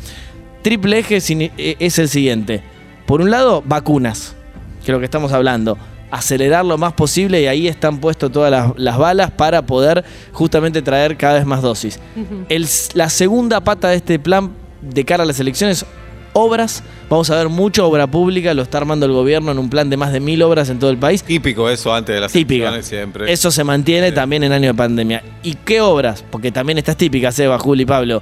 Triple 0.62 1.00
eje 1.00 1.18
eh, 1.18 1.76
es 1.80 2.00
el 2.00 2.08
siguiente. 2.08 2.64
Por 3.06 3.20
un 3.20 3.32
lado, 3.32 3.62
vacunas, 3.66 4.34
que 4.80 4.92
es 4.92 4.94
lo 4.94 5.00
que 5.00 5.06
estamos 5.06 5.34
hablando. 5.34 5.78
Acelerar 6.10 6.64
lo 6.64 6.78
más 6.78 6.94
posible 6.94 7.42
y 7.42 7.48
ahí 7.48 7.68
están 7.68 8.00
puestas 8.00 8.32
todas 8.32 8.50
las, 8.50 8.72
las 8.78 8.98
balas 8.98 9.32
para 9.32 9.66
poder 9.66 10.06
justamente 10.32 10.82
traer 10.82 11.18
cada 11.18 11.34
vez 11.34 11.46
más 11.46 11.62
dosis. 11.62 12.00
El 12.48 12.66
la 12.94 13.10
segunda 13.10 13.60
pata 13.60 13.90
de 13.90 13.98
este 13.98 14.20
plan 14.20 14.52
de 14.82 15.04
cara 15.04 15.24
a 15.24 15.26
las 15.26 15.40
elecciones, 15.42 15.86
obras. 16.38 16.84
Vamos 17.10 17.30
a 17.30 17.36
ver 17.38 17.50
mucha 17.50 17.84
obra 17.84 18.08
pública, 18.08 18.54
lo 18.54 18.62
está 18.62 18.78
armando 18.80 19.06
el 19.06 19.12
gobierno 19.12 19.52
en 19.52 19.60
un 19.60 19.70
plan 19.70 19.90
de 19.90 19.98
más 19.98 20.12
de 20.14 20.20
mil 20.20 20.42
obras 20.44 20.70
en 20.70 20.80
todo 20.80 20.90
el 20.90 20.98
país. 20.98 21.24
Típico 21.24 21.70
eso 21.70 21.94
antes 21.94 22.14
de 22.16 22.22
las 22.22 22.36
elecciones 22.36 22.86
siempre. 22.86 23.32
Eso 23.32 23.50
se 23.52 23.64
mantiene 23.64 24.10
Sí. 24.10 24.16
también 24.16 24.44
en 24.44 24.52
año 24.52 24.68
de 24.70 24.74
pandemia. 24.74 25.24
¿Y 25.44 25.56
qué 25.56 25.82
obras? 25.82 26.24
Porque 26.30 26.52
también 26.52 26.78
estas 26.78 26.98
típicas, 26.98 27.38
Eva, 27.40 27.58
Juli, 27.60 27.86
Pablo, 27.86 28.22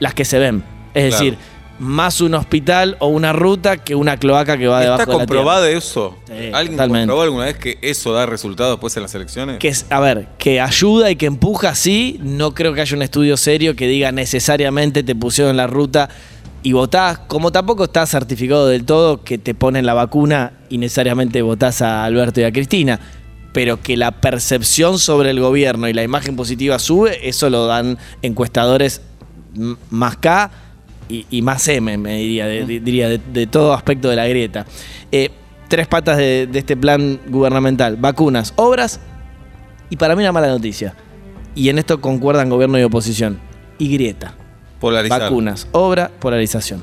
las 0.00 0.14
que 0.14 0.24
se 0.24 0.38
ven. 0.38 0.62
Es 0.94 1.08
Claro. 1.08 1.24
decir, 1.24 1.38
más 1.78 2.22
un 2.22 2.32
hospital 2.34 2.96
o 3.00 3.08
una 3.08 3.34
ruta 3.34 3.76
que 3.76 3.94
una 3.94 4.16
cloaca 4.16 4.56
que 4.56 4.66
va 4.66 4.80
debajo 4.80 5.02
¿Está 5.02 5.12
de 5.12 5.18
la 5.18 5.26
tierra. 5.26 5.40
comprobado 5.42 5.66
eso? 5.66 6.16
Sí, 6.26 6.32
¿Alguien 6.54 6.76
totalmente. 6.76 7.00
comprobó 7.02 7.22
alguna 7.22 7.44
vez 7.44 7.58
que 7.58 7.78
eso 7.82 8.14
da 8.14 8.24
resultados 8.24 8.72
después 8.76 8.96
en 8.96 9.02
las 9.02 9.14
elecciones? 9.14 9.58
Que 9.58 9.72
a 9.90 10.00
ver, 10.00 10.28
que 10.38 10.58
ayuda 10.60 11.10
y 11.10 11.16
que 11.16 11.26
empuja, 11.26 11.74
sí. 11.74 12.18
No 12.22 12.54
creo 12.54 12.72
que 12.72 12.80
haya 12.80 12.96
un 12.96 13.02
estudio 13.02 13.36
serio 13.36 13.76
que 13.76 13.86
diga 13.88 14.10
necesariamente 14.10 15.02
te 15.02 15.14
pusieron 15.14 15.50
en 15.50 15.58
la 15.58 15.66
ruta 15.66 16.08
y 16.62 16.72
votás. 16.72 17.18
Como 17.18 17.52
tampoco 17.52 17.84
está 17.84 18.06
certificado 18.06 18.66
del 18.66 18.84
todo 18.84 19.22
que 19.22 19.38
te 19.38 19.54
ponen 19.54 19.86
la 19.86 19.94
vacuna 19.94 20.52
y 20.68 20.78
necesariamente 20.78 21.42
votás 21.42 21.82
a 21.82 22.04
Alberto 22.04 22.40
y 22.40 22.44
a 22.44 22.52
Cristina. 22.52 23.00
Pero 23.52 23.80
que 23.80 23.96
la 23.96 24.10
percepción 24.10 24.98
sobre 24.98 25.30
el 25.30 25.40
gobierno 25.40 25.88
y 25.88 25.94
la 25.94 26.02
imagen 26.02 26.36
positiva 26.36 26.78
sube, 26.78 27.26
eso 27.26 27.48
lo 27.48 27.66
dan 27.66 27.96
encuestadores 28.20 29.00
más 29.88 30.16
K 30.18 30.50
y, 31.08 31.24
y 31.30 31.40
más 31.40 31.66
M, 31.68 31.96
me 31.96 32.16
diría, 32.18 32.46
de, 32.46 32.66
de- 32.66 32.80
diría 32.80 33.08
de, 33.08 33.18
de 33.18 33.46
todo 33.46 33.72
aspecto 33.72 34.10
de 34.10 34.16
la 34.16 34.26
grieta. 34.26 34.66
Eh, 35.10 35.30
tres 35.68 35.86
patas 35.86 36.18
de, 36.18 36.46
de 36.46 36.58
este 36.58 36.76
plan 36.76 37.18
gubernamental: 37.28 37.96
vacunas, 37.96 38.52
obras 38.56 39.00
y 39.88 39.96
para 39.96 40.14
mí 40.14 40.22
una 40.22 40.32
mala 40.32 40.48
noticia. 40.48 40.94
Y 41.54 41.70
en 41.70 41.78
esto 41.78 42.02
concuerdan 42.02 42.50
gobierno 42.50 42.78
y 42.78 42.82
oposición. 42.82 43.38
Y 43.78 43.88
grieta. 43.88 44.34
Polarizar. 44.80 45.22
Vacunas, 45.22 45.68
obra, 45.72 46.10
polarización. 46.20 46.82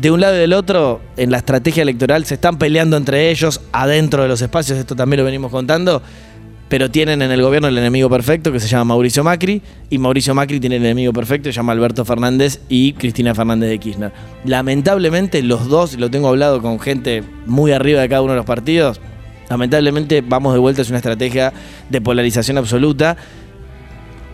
De 0.00 0.10
un 0.10 0.20
lado 0.20 0.34
y 0.34 0.38
del 0.38 0.52
otro, 0.52 1.00
en 1.16 1.30
la 1.30 1.36
estrategia 1.36 1.82
electoral 1.82 2.24
se 2.24 2.34
están 2.34 2.58
peleando 2.58 2.96
entre 2.96 3.30
ellos 3.30 3.60
adentro 3.72 4.22
de 4.22 4.28
los 4.28 4.42
espacios, 4.42 4.76
esto 4.76 4.96
también 4.96 5.18
lo 5.18 5.24
venimos 5.24 5.52
contando, 5.52 6.02
pero 6.68 6.90
tienen 6.90 7.22
en 7.22 7.30
el 7.30 7.40
gobierno 7.40 7.68
el 7.68 7.78
enemigo 7.78 8.10
perfecto 8.10 8.50
que 8.50 8.58
se 8.58 8.66
llama 8.66 8.86
Mauricio 8.86 9.22
Macri, 9.22 9.62
y 9.90 9.98
Mauricio 9.98 10.34
Macri 10.34 10.58
tiene 10.58 10.76
el 10.76 10.84
enemigo 10.84 11.12
perfecto 11.12 11.48
que 11.48 11.52
se 11.52 11.58
llama 11.58 11.72
Alberto 11.72 12.04
Fernández 12.04 12.60
y 12.68 12.94
Cristina 12.94 13.36
Fernández 13.36 13.70
de 13.70 13.78
Kirchner. 13.78 14.12
Lamentablemente 14.44 15.42
los 15.44 15.68
dos, 15.68 15.96
lo 15.96 16.10
tengo 16.10 16.26
hablado 16.26 16.60
con 16.60 16.80
gente 16.80 17.22
muy 17.46 17.70
arriba 17.70 18.00
de 18.00 18.08
cada 18.08 18.22
uno 18.22 18.32
de 18.32 18.38
los 18.38 18.46
partidos, 18.46 19.00
lamentablemente 19.48 20.22
vamos 20.22 20.54
de 20.54 20.58
vuelta 20.58 20.82
a 20.82 20.86
una 20.86 20.96
estrategia 20.96 21.52
de 21.88 22.00
polarización 22.00 22.58
absoluta 22.58 23.16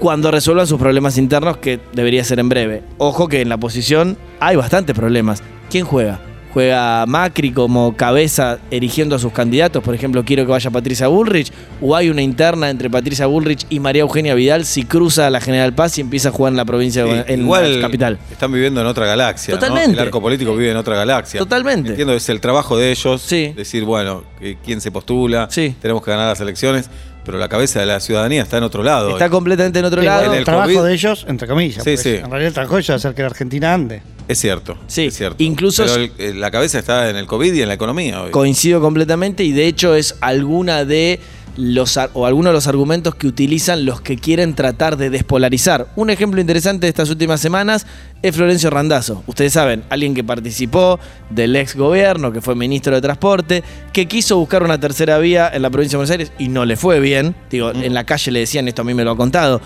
cuando 0.01 0.31
resuelvan 0.31 0.67
sus 0.67 0.79
problemas 0.81 1.19
internos, 1.19 1.59
que 1.59 1.79
debería 1.93 2.25
ser 2.25 2.41
en 2.41 2.49
breve. 2.49 2.83
Ojo 2.99 3.29
que 3.29 3.43
en 3.43 3.49
la 3.51 3.55
oposición 3.57 4.17
hay 4.41 4.57
bastantes 4.57 4.97
problemas. 4.97 5.43
¿Quién 5.71 5.85
juega? 5.85 6.19
¿Juega 6.53 7.07
Macri 7.07 7.53
como 7.53 7.95
cabeza 7.97 8.59
erigiendo 8.73 9.15
a 9.15 9.21
sus 9.21 9.33
candidatos? 9.33 9.85
Por 9.85 9.95
ejemplo, 9.95 10.25
quiero 10.25 10.45
que 10.47 10.51
vaya 10.51 10.69
Patricia 10.69 11.07
Bullrich. 11.07 11.53
¿O 11.81 11.95
hay 11.95 12.11
una 12.11 12.23
interna 12.23 12.71
entre 12.71 12.91
Patricia 12.91 13.27
Bullrich 13.27 13.67
y 13.71 13.79
María 13.79 14.03
Eugenia 14.03 14.35
Vidal 14.35 14.65
si 14.65 14.83
cruza 14.83 15.31
la 15.31 15.41
General 15.41 15.73
Paz 15.75 15.99
y 15.99 16.01
empieza 16.01 16.31
a 16.31 16.33
jugar 16.33 16.53
en 16.53 16.57
la 16.57 16.65
provincia, 16.65 17.05
Sí, 17.05 17.23
en 17.29 17.43
igual 17.43 17.77
la 17.77 17.87
capital? 17.87 18.19
están 18.33 18.51
viviendo 18.51 18.81
en 18.81 18.89
otra 18.89 19.07
galaxia. 19.07 19.55
¿no? 19.55 19.61
Totalmente. 19.61 19.93
El 19.93 19.99
arco 20.01 20.21
político 20.21 20.57
vive 20.57 20.73
en 20.73 20.77
otra 20.77 20.97
galaxia. 20.97 21.39
Totalmente. 21.39 21.91
Entiendo, 21.91 22.15
es 22.15 22.29
el 22.29 22.41
trabajo 22.41 22.77
de 22.77 22.91
ellos. 22.91 23.23
Sí. 23.23 23.53
Decir, 23.55 23.85
bueno, 23.85 24.25
que 24.41 24.57
quién 24.65 24.81
se 24.81 24.91
postula. 24.91 25.47
Sí. 25.53 25.77
Tenemos 25.81 26.03
que 26.03 26.11
ganar 26.11 26.31
las 26.31 26.41
elecciones. 26.41 26.91
Pero 27.25 27.39
la 27.39 27.49
cabeza 27.49 27.81
de 27.81 27.87
la 27.87 28.01
ciudadanía 28.01 28.43
está 28.43 28.57
en 28.59 28.65
otro 28.65 28.83
lado. 28.83 29.11
Está 29.11 29.29
completamente 29.29 29.79
en 29.79 29.85
otro 29.85 30.01
Sí, 30.01 30.07
lado. 30.07 30.21
bueno, 30.21 30.33
en 30.35 30.39
el 30.39 30.45
trabajo 30.45 30.69
COVID. 30.73 30.83
de 30.85 30.93
ellos, 30.95 31.25
entre 31.29 31.47
comillas. 31.47 31.85
Sí, 31.85 31.97
sí. 31.97 32.09
En 32.17 32.31
realidad 32.31 32.49
el 32.49 32.55
trabajo 32.55 32.75
de 32.77 32.81
ellos 32.81 32.91
es 32.97 33.05
hacer 33.05 33.15
que 33.15 33.23
la 33.23 33.29
Argentina 33.29 33.75
ande. 33.75 34.03
Es 34.27 34.39
cierto. 34.39 34.79
Sí, 34.87 35.07
Es 35.07 35.17
cierto. 35.17 35.43
incluso- 35.43 35.83
Pero 35.85 35.97
el- 35.97 36.13
eh, 36.19 36.33
la 36.35 36.51
cabeza 36.51 36.79
está 36.79 37.11
en 37.11 37.17
el 37.17 37.27
COVID 37.27 37.53
y 37.53 37.63
en 37.63 37.69
la 37.69 37.75
economía 37.75 38.23
hoy. 38.23 38.31
Coincido 38.31 38.81
completamente 38.81 39.43
y 39.45 39.53
de 39.53 39.67
hecho 39.67 39.95
es 39.95 40.17
alguna 40.21 40.85
de 40.85 41.21
los 41.57 41.99
o 42.15 42.27
algunos 42.27 42.51
de 42.51 42.55
los 42.55 42.67
argumentos 42.67 43.15
que 43.15 43.27
utilizan 43.27 43.85
los 43.85 44.01
que 44.01 44.17
quieren 44.17 44.55
tratar 44.55 44.97
de 44.97 45.11
despolarizar. 45.11 45.89
Un 45.97 46.11
ejemplo 46.11 46.41
interesante 46.41 46.87
de 46.87 46.89
estas 46.89 47.11
últimas 47.11 47.41
semanas 47.41 47.87
es 48.23 48.37
Florencio 48.37 48.71
Randazzo. 48.71 49.23
Ustedes 49.27 49.53
saben, 49.53 49.85
alguien 49.89 50.15
que 50.15 50.25
participó 50.25 50.99
del 51.31 51.57
ex 51.57 51.77
gobierno, 51.77 52.33
que 52.33 52.41
fue 52.41 52.55
ministro 52.55 52.95
de 52.95 53.01
Transporte, 53.01 53.63
que 53.93 54.07
quiso 54.07 54.39
buscar 54.39 54.63
una 54.63 54.79
tercera 54.79 55.19
vía 55.19 55.51
en 55.53 55.63
la 55.63 55.71
provincia 55.71 55.97
de 55.97 55.99
Buenos 55.99 56.11
Aires 56.11 56.33
y 56.39 56.49
no 56.49 56.65
le 56.65 56.77
fue 56.77 57.01
bien. 57.01 57.35
Digo, 57.51 57.71
en 57.71 57.95
la 57.95 58.05
calle 58.05 58.31
le 58.31 58.41
decían, 58.41 58.69
esto 58.69 58.83
a 58.83 58.85
mí 58.85 58.95
me 58.95 59.05
lo 59.05 59.13
ha 59.13 59.17
contado. 59.17 59.61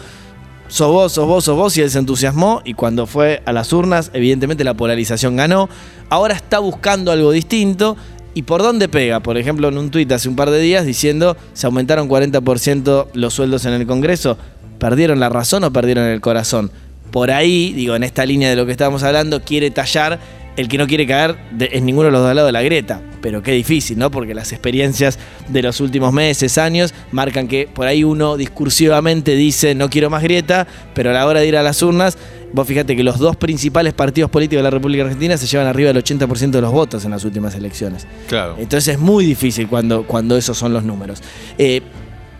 sos 0.68 0.90
vos, 0.90 1.12
sos 1.12 1.26
vos, 1.26 1.44
sos 1.44 1.56
vos, 1.56 1.76
y 1.76 1.82
él 1.82 1.90
se 1.90 1.98
entusiasmó 1.98 2.62
y 2.64 2.74
cuando 2.74 3.06
fue 3.06 3.42
a 3.44 3.52
las 3.52 3.72
urnas, 3.72 4.10
evidentemente 4.14 4.64
la 4.64 4.74
polarización 4.74 5.36
ganó. 5.36 5.68
Ahora 6.08 6.34
está 6.34 6.58
buscando 6.58 7.12
algo 7.12 7.30
distinto. 7.30 7.96
¿Y 8.34 8.42
por 8.42 8.62
dónde 8.62 8.88
pega? 8.88 9.20
Por 9.20 9.38
ejemplo, 9.38 9.68
en 9.68 9.78
un 9.78 9.90
tuit 9.90 10.10
hace 10.10 10.28
un 10.28 10.34
par 10.34 10.50
de 10.50 10.58
días 10.58 10.84
diciendo 10.84 11.36
se 11.52 11.66
aumentaron 11.66 12.08
40% 12.08 13.06
los 13.14 13.34
sueldos 13.34 13.64
en 13.64 13.74
el 13.74 13.86
Congreso. 13.86 14.36
¿Perdieron 14.78 15.20
la 15.20 15.28
razón 15.28 15.62
o 15.62 15.72
perdieron 15.72 16.04
el 16.04 16.20
corazón? 16.20 16.70
Por 17.12 17.30
ahí, 17.30 17.72
digo, 17.72 17.94
en 17.94 18.02
esta 18.02 18.26
línea 18.26 18.50
de 18.50 18.56
lo 18.56 18.66
que 18.66 18.72
estábamos 18.72 19.04
hablando, 19.04 19.42
quiere 19.42 19.70
tallar 19.70 20.18
el 20.56 20.68
que 20.68 20.78
no 20.78 20.86
quiere 20.86 21.06
caer 21.06 21.36
en 21.58 21.86
ninguno 21.86 22.06
de 22.06 22.12
los 22.12 22.22
dos 22.22 22.34
lados 22.34 22.48
de 22.48 22.52
la 22.52 22.62
grieta. 22.62 23.00
Pero 23.20 23.42
qué 23.42 23.52
difícil, 23.52 23.98
¿no? 23.98 24.10
Porque 24.10 24.34
las 24.34 24.52
experiencias 24.52 25.18
de 25.48 25.62
los 25.62 25.80
últimos 25.80 26.12
meses, 26.12 26.58
años, 26.58 26.92
marcan 27.12 27.46
que 27.48 27.68
por 27.72 27.86
ahí 27.86 28.04
uno 28.04 28.36
discursivamente 28.36 29.36
dice 29.36 29.74
no 29.74 29.90
quiero 29.90 30.10
más 30.10 30.22
grieta, 30.22 30.66
pero 30.94 31.10
a 31.10 31.12
la 31.12 31.26
hora 31.26 31.40
de 31.40 31.46
ir 31.46 31.56
a 31.56 31.62
las 31.62 31.82
urnas, 31.82 32.18
vos 32.54 32.68
fíjate 32.68 32.94
que 32.94 33.02
los 33.02 33.18
dos 33.18 33.34
principales 33.34 33.94
partidos 33.94 34.30
políticos 34.30 34.60
de 34.60 34.62
la 34.62 34.70
República 34.70 35.02
Argentina 35.02 35.36
se 35.36 35.46
llevan 35.46 35.66
arriba 35.66 35.92
del 35.92 36.02
80% 36.02 36.50
de 36.50 36.60
los 36.60 36.70
votos 36.70 37.04
en 37.04 37.10
las 37.10 37.24
últimas 37.24 37.54
elecciones. 37.56 38.06
Claro. 38.28 38.54
Entonces 38.58 38.94
es 38.94 39.00
muy 39.00 39.26
difícil 39.26 39.66
cuando, 39.66 40.06
cuando 40.06 40.36
esos 40.36 40.56
son 40.56 40.72
los 40.72 40.84
números. 40.84 41.20
Eh, 41.58 41.82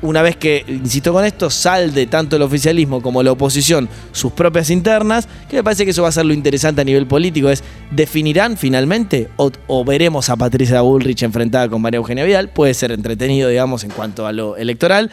una 0.02 0.22
vez 0.22 0.36
que, 0.36 0.64
insisto 0.68 1.12
con 1.12 1.24
esto, 1.24 1.50
salde 1.50 2.06
tanto 2.06 2.36
el 2.36 2.42
oficialismo 2.42 3.02
como 3.02 3.22
la 3.22 3.32
oposición 3.32 3.88
sus 4.12 4.32
propias 4.32 4.70
internas, 4.70 5.26
que 5.48 5.56
me 5.56 5.64
parece 5.64 5.84
que 5.84 5.90
eso 5.90 6.02
va 6.02 6.10
a 6.10 6.12
ser 6.12 6.26
lo 6.26 6.34
interesante 6.34 6.82
a 6.82 6.84
nivel 6.84 7.06
político, 7.06 7.48
es 7.48 7.64
¿definirán 7.90 8.56
finalmente 8.56 9.30
o, 9.36 9.50
o 9.66 9.84
veremos 9.84 10.30
a 10.30 10.36
Patricia 10.36 10.80
Bullrich 10.82 11.22
enfrentada 11.22 11.68
con 11.68 11.82
María 11.82 11.98
Eugenia 11.98 12.22
Vidal? 12.22 12.50
Puede 12.50 12.74
ser 12.74 12.92
entretenido, 12.92 13.48
digamos, 13.48 13.82
en 13.82 13.90
cuanto 13.90 14.26
a 14.26 14.32
lo 14.32 14.56
electoral, 14.56 15.10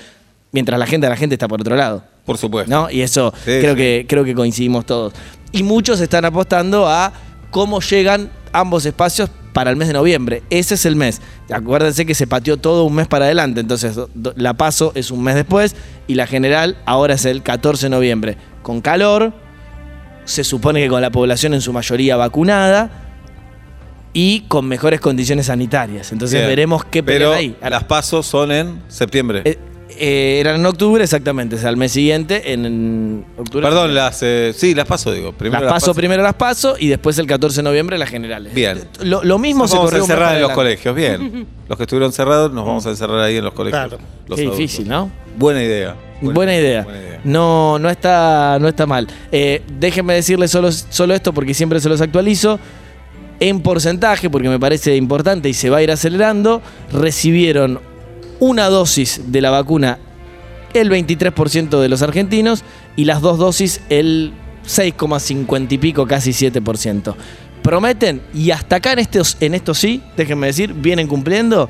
mientras 0.51 0.77
la 0.77 0.85
gente, 0.85 1.09
la 1.09 1.15
gente 1.15 1.35
está 1.35 1.47
por 1.47 1.61
otro 1.61 1.75
lado. 1.75 2.10
Por 2.25 2.37
supuesto. 2.37 2.69
¿no? 2.71 2.89
Y 2.89 3.01
eso 3.01 3.33
Sí, 3.39 3.43
creo, 3.59 3.71
sí. 3.73 3.77
Que, 3.77 4.05
creo 4.07 4.23
que 4.23 4.35
coincidimos 4.35 4.85
todos. 4.85 5.13
Y 5.51 5.63
muchos 5.63 5.99
están 5.99 6.23
apostando 6.25 6.87
a 6.87 7.11
cómo 7.49 7.81
llegan 7.81 8.29
ambos 8.53 8.85
espacios 8.85 9.29
para 9.53 9.69
el 9.69 9.75
mes 9.75 9.87
de 9.89 9.93
noviembre. 9.95 10.43
Ese 10.49 10.75
es 10.75 10.85
el 10.85 10.95
mes. 10.95 11.21
Acuérdense 11.51 12.05
que 12.05 12.15
se 12.15 12.25
pateó 12.27 12.55
todo 12.57 12.85
un 12.85 12.93
mes 12.95 13.07
para 13.07 13.25
adelante. 13.25 13.59
Entonces, 13.59 13.99
la 14.35 14.53
paso 14.53 14.93
es 14.95 15.11
un 15.11 15.21
mes 15.23 15.35
después 15.35 15.75
y 16.07 16.15
la 16.15 16.25
general 16.27 16.77
ahora 16.85 17.15
es 17.15 17.25
el 17.25 17.43
14 17.43 17.87
de 17.87 17.89
noviembre. 17.89 18.37
Con 18.61 18.79
calor, 18.79 19.33
se 20.23 20.43
supone 20.45 20.81
que 20.81 20.87
con 20.87 21.01
la 21.01 21.09
población 21.09 21.53
en 21.53 21.59
su 21.61 21.73
mayoría 21.73 22.15
vacunada 22.15 22.89
y 24.13 24.41
con 24.41 24.67
mejores 24.67 24.99
condiciones 25.01 25.47
sanitarias. 25.47 26.11
Entonces 26.13 26.39
Bien. 26.39 26.49
veremos 26.49 26.85
qué 26.85 27.01
Pero 27.03 27.31
pelean 27.31 27.55
ahí. 27.61 27.69
Las 27.69 27.83
pasos 27.85 28.25
son 28.25 28.51
en 28.51 28.81
septiembre. 28.87 29.41
eh, 29.45 29.57
eh, 30.03 30.39
eran 30.39 30.55
en 30.55 30.65
octubre, 30.65 31.03
exactamente, 31.03 31.57
o 31.57 31.59
sea, 31.59 31.69
al 31.69 31.77
mes 31.77 31.91
siguiente, 31.91 32.53
en, 32.53 32.65
en 32.65 33.25
octubre. 33.37 33.67
Perdón, 33.67 33.93
las 33.93 34.23
eh, 34.23 34.51
sí, 34.57 34.73
las 34.73 34.87
paso, 34.87 35.11
digo. 35.13 35.31
Primero 35.31 35.63
las 35.63 35.73
paso, 35.73 35.93
primero 35.93 36.23
las 36.23 36.33
paso 36.33 36.75
y 36.79 36.87
después 36.87 37.19
el 37.19 37.27
14 37.27 37.57
de 37.57 37.63
noviembre 37.63 37.99
las 37.99 38.09
generales. 38.09 38.51
Bien. 38.51 38.83
Lo, 39.03 39.23
lo 39.23 39.37
mismo 39.37 39.65
Nos 39.65 39.71
se 39.71 39.77
vamos 39.77 39.93
a 39.93 39.97
encerrar 39.97 40.35
en 40.37 40.41
los 40.41 40.51
colegios, 40.53 40.95
bien. 40.95 41.45
Los 41.69 41.77
que 41.77 41.83
estuvieron 41.83 42.11
cerrados 42.11 42.51
nos 42.51 42.65
vamos 42.65 42.85
a 42.85 42.89
encerrar 42.89 43.19
ahí 43.19 43.37
en 43.37 43.45
los 43.45 43.53
colegios. 43.53 43.87
Claro. 43.87 44.03
los 44.27 44.35
Qué 44.35 44.41
adultos. 44.41 44.57
difícil, 44.57 44.89
¿no? 44.89 45.09
Buena 45.37 45.63
idea. 45.63 45.95
Buena, 46.19 46.53
idea. 46.53 46.83
buena 46.83 46.99
idea. 46.99 47.21
No, 47.23 47.79
no 47.79 47.89
está, 47.89 48.57
no 48.59 48.67
está 48.67 48.85
mal. 48.85 49.07
Eh, 49.31 49.61
déjenme 49.79 50.15
decirles 50.15 50.51
solo, 50.51 50.69
solo 50.71 51.13
esto 51.13 51.31
porque 51.31 51.53
siempre 51.53 51.79
se 51.79 51.87
los 51.87 52.01
actualizo. 52.01 52.59
En 53.39 53.61
porcentaje, 53.61 54.29
porque 54.29 54.49
me 54.49 54.59
parece 54.59 54.97
importante 54.97 55.47
y 55.47 55.53
se 55.53 55.69
va 55.69 55.77
a 55.77 55.81
ir 55.81 55.91
acelerando, 55.91 56.61
recibieron 56.91 57.79
una 58.41 58.67
dosis 58.69 59.21
de 59.27 59.39
la 59.39 59.51
vacuna 59.51 59.99
el 60.73 60.89
23% 60.89 61.79
de 61.79 61.89
los 61.89 62.01
argentinos 62.01 62.63
y 62.97 63.05
las 63.05 63.21
dos 63.21 63.37
dosis 63.37 63.81
el 63.89 64.33
6,50 64.65 65.71
y 65.71 65.77
pico, 65.77 66.07
casi 66.07 66.31
7%. 66.31 67.15
Prometen, 67.61 68.21
y 68.33 68.49
hasta 68.49 68.77
acá 68.77 68.93
en 68.93 68.99
estos, 68.99 69.37
en 69.39 69.53
esto 69.53 69.73
sí, 69.73 70.01
déjenme 70.17 70.47
decir, 70.47 70.73
vienen 70.73 71.07
cumpliendo 71.07 71.69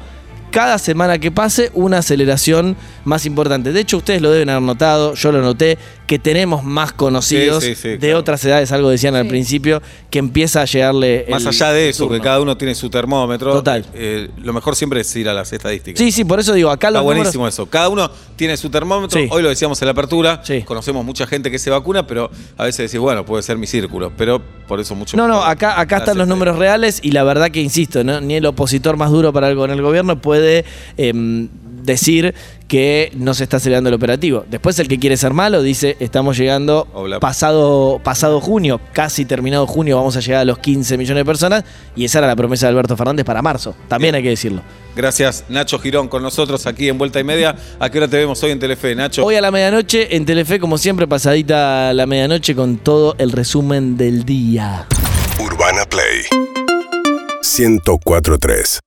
cada 0.49 0.77
semana 0.77 1.19
que 1.19 1.31
pase 1.31 1.71
una 1.73 1.99
aceleración 1.99 2.77
más 3.03 3.25
importante. 3.25 3.73
De 3.73 3.81
hecho, 3.81 3.97
ustedes 3.97 4.21
lo 4.21 4.31
deben 4.31 4.49
haber 4.49 4.63
notado, 4.63 5.13
yo 5.15 5.31
lo 5.33 5.41
noté, 5.41 5.77
que 6.11 6.19
tenemos 6.19 6.61
más 6.65 6.91
conocidos 6.91 7.63
Sí, 7.63 7.73
sí, 7.73 7.81
sí, 7.83 7.87
de 7.91 7.97
claro. 7.99 8.17
otras 8.19 8.43
edades, 8.43 8.69
algo 8.73 8.89
decían 8.89 9.15
al 9.15 9.27
principio, 9.29 9.81
que 10.09 10.19
empieza 10.19 10.61
a 10.61 10.65
llegarle... 10.65 11.25
Más 11.29 11.43
el- 11.43 11.47
allá 11.47 11.71
de 11.71 11.87
eso, 11.87 12.09
que 12.09 12.19
cada 12.19 12.41
uno 12.41 12.57
tiene 12.57 12.75
su 12.75 12.89
termómetro. 12.89 13.53
Total. 13.53 13.85
eh, 13.93 14.29
lo 14.43 14.51
mejor 14.51 14.75
siempre 14.75 14.99
es 14.99 15.15
ir 15.15 15.29
a 15.29 15.33
las 15.33 15.53
estadísticas. 15.53 15.97
Sí, 15.97 16.11
sí, 16.11 16.25
por 16.25 16.41
eso 16.41 16.51
digo, 16.51 16.69
acá 16.69 16.89
Está 16.89 16.99
los 16.99 17.03
números- 17.05 17.17
buenísimo 17.19 17.47
eso. 17.47 17.65
Cada 17.67 17.87
uno 17.87 18.11
tiene 18.35 18.57
su 18.57 18.69
termómetro. 18.69 19.21
Sí. 19.21 19.29
Hoy 19.31 19.41
lo 19.41 19.47
decíamos 19.47 19.81
en 19.81 19.85
la 19.85 19.93
apertura. 19.93 20.41
Sí. 20.43 20.63
Conocemos 20.63 21.05
mucha 21.05 21.25
gente 21.27 21.49
que 21.49 21.57
se 21.59 21.69
vacuna, 21.69 22.05
pero 22.05 22.29
a 22.57 22.65
veces 22.65 22.91
decís, 22.91 22.99
bueno, 22.99 23.25
puede 23.25 23.41
ser 23.41 23.57
mi 23.57 23.65
círculo. 23.65 24.11
Pero 24.17 24.41
por 24.67 24.81
eso 24.81 24.93
mucho 24.95 25.15
No, 25.15 25.29
no, 25.29 25.41
acá, 25.41 25.79
acá 25.79 25.99
están 25.99 26.17
los 26.17 26.27
números 26.27 26.57
reales 26.57 26.99
y 27.01 27.11
la 27.11 27.23
verdad 27.23 27.51
que, 27.51 27.61
insisto, 27.61 28.03
¿no? 28.03 28.19
ni 28.19 28.33
el 28.35 28.45
opositor 28.45 28.97
más 28.97 29.11
duro 29.11 29.31
para 29.31 29.47
el, 29.49 29.55
con 29.55 29.71
el 29.71 29.81
gobierno 29.81 30.19
puede 30.21 30.65
em, 30.97 31.47
decir 31.83 32.33
que 32.67 33.11
no 33.15 33.33
se 33.33 33.43
está 33.43 33.57
acelerando 33.57 33.89
el 33.89 33.95
operativo. 33.95 34.45
Después 34.50 34.79
el 34.79 34.88
que 34.88 34.97
quiere 34.97 35.17
ser 35.17 35.33
malo 35.33 35.61
dice, 35.61 35.97
estamos 36.00 36.38
llegando 36.38 36.88
Hola. 36.93 37.19
pasado, 37.19 38.00
pasado 38.03 38.39
junio, 38.39 38.79
casi 38.93 39.25
terminado 39.25 39.67
junio, 39.67 39.97
vamos 39.97 40.15
a 40.15 40.21
llegar 40.21 40.41
a 40.41 40.45
los 40.45 40.59
15 40.59 40.97
millones 40.97 41.21
de 41.21 41.25
personas 41.25 41.63
y 41.95 42.05
esa 42.05 42.19
era 42.19 42.27
la 42.27 42.35
promesa 42.35 42.67
de 42.67 42.71
Alberto 42.71 42.95
Fernández 42.95 43.25
para 43.25 43.41
marzo. 43.41 43.75
También 43.88 44.15
hay 44.15 44.23
que 44.23 44.29
decirlo. 44.29 44.61
Gracias, 44.95 45.45
Nacho 45.50 45.79
Girón, 45.79 46.07
con 46.07 46.21
nosotros 46.21 46.65
aquí 46.65 46.89
en 46.89 46.97
Vuelta 46.97 47.19
y 47.19 47.23
Media. 47.23 47.55
¿A 47.79 47.89
qué 47.89 47.97
hora 47.97 48.07
te 48.07 48.17
vemos 48.17 48.41
hoy 48.43 48.51
en 48.51 48.59
Telefe, 48.59 48.95
Nacho? 48.95 49.25
Hoy 49.25 49.35
a 49.35 49.41
la 49.41 49.51
medianoche 49.51 50.15
en 50.15 50.25
Telefe, 50.25 50.59
como 50.59 50.77
siempre, 50.77 51.07
pasadita 51.07 51.93
la 51.93 52.05
medianoche 52.05 52.55
con 52.55 52.77
todo 52.77 53.15
el 53.17 53.31
resumen 53.31 53.97
del 53.97 54.25
día. 54.25 54.88
Urbana 55.39 55.85
Play 55.85 56.25
1043 57.41 58.81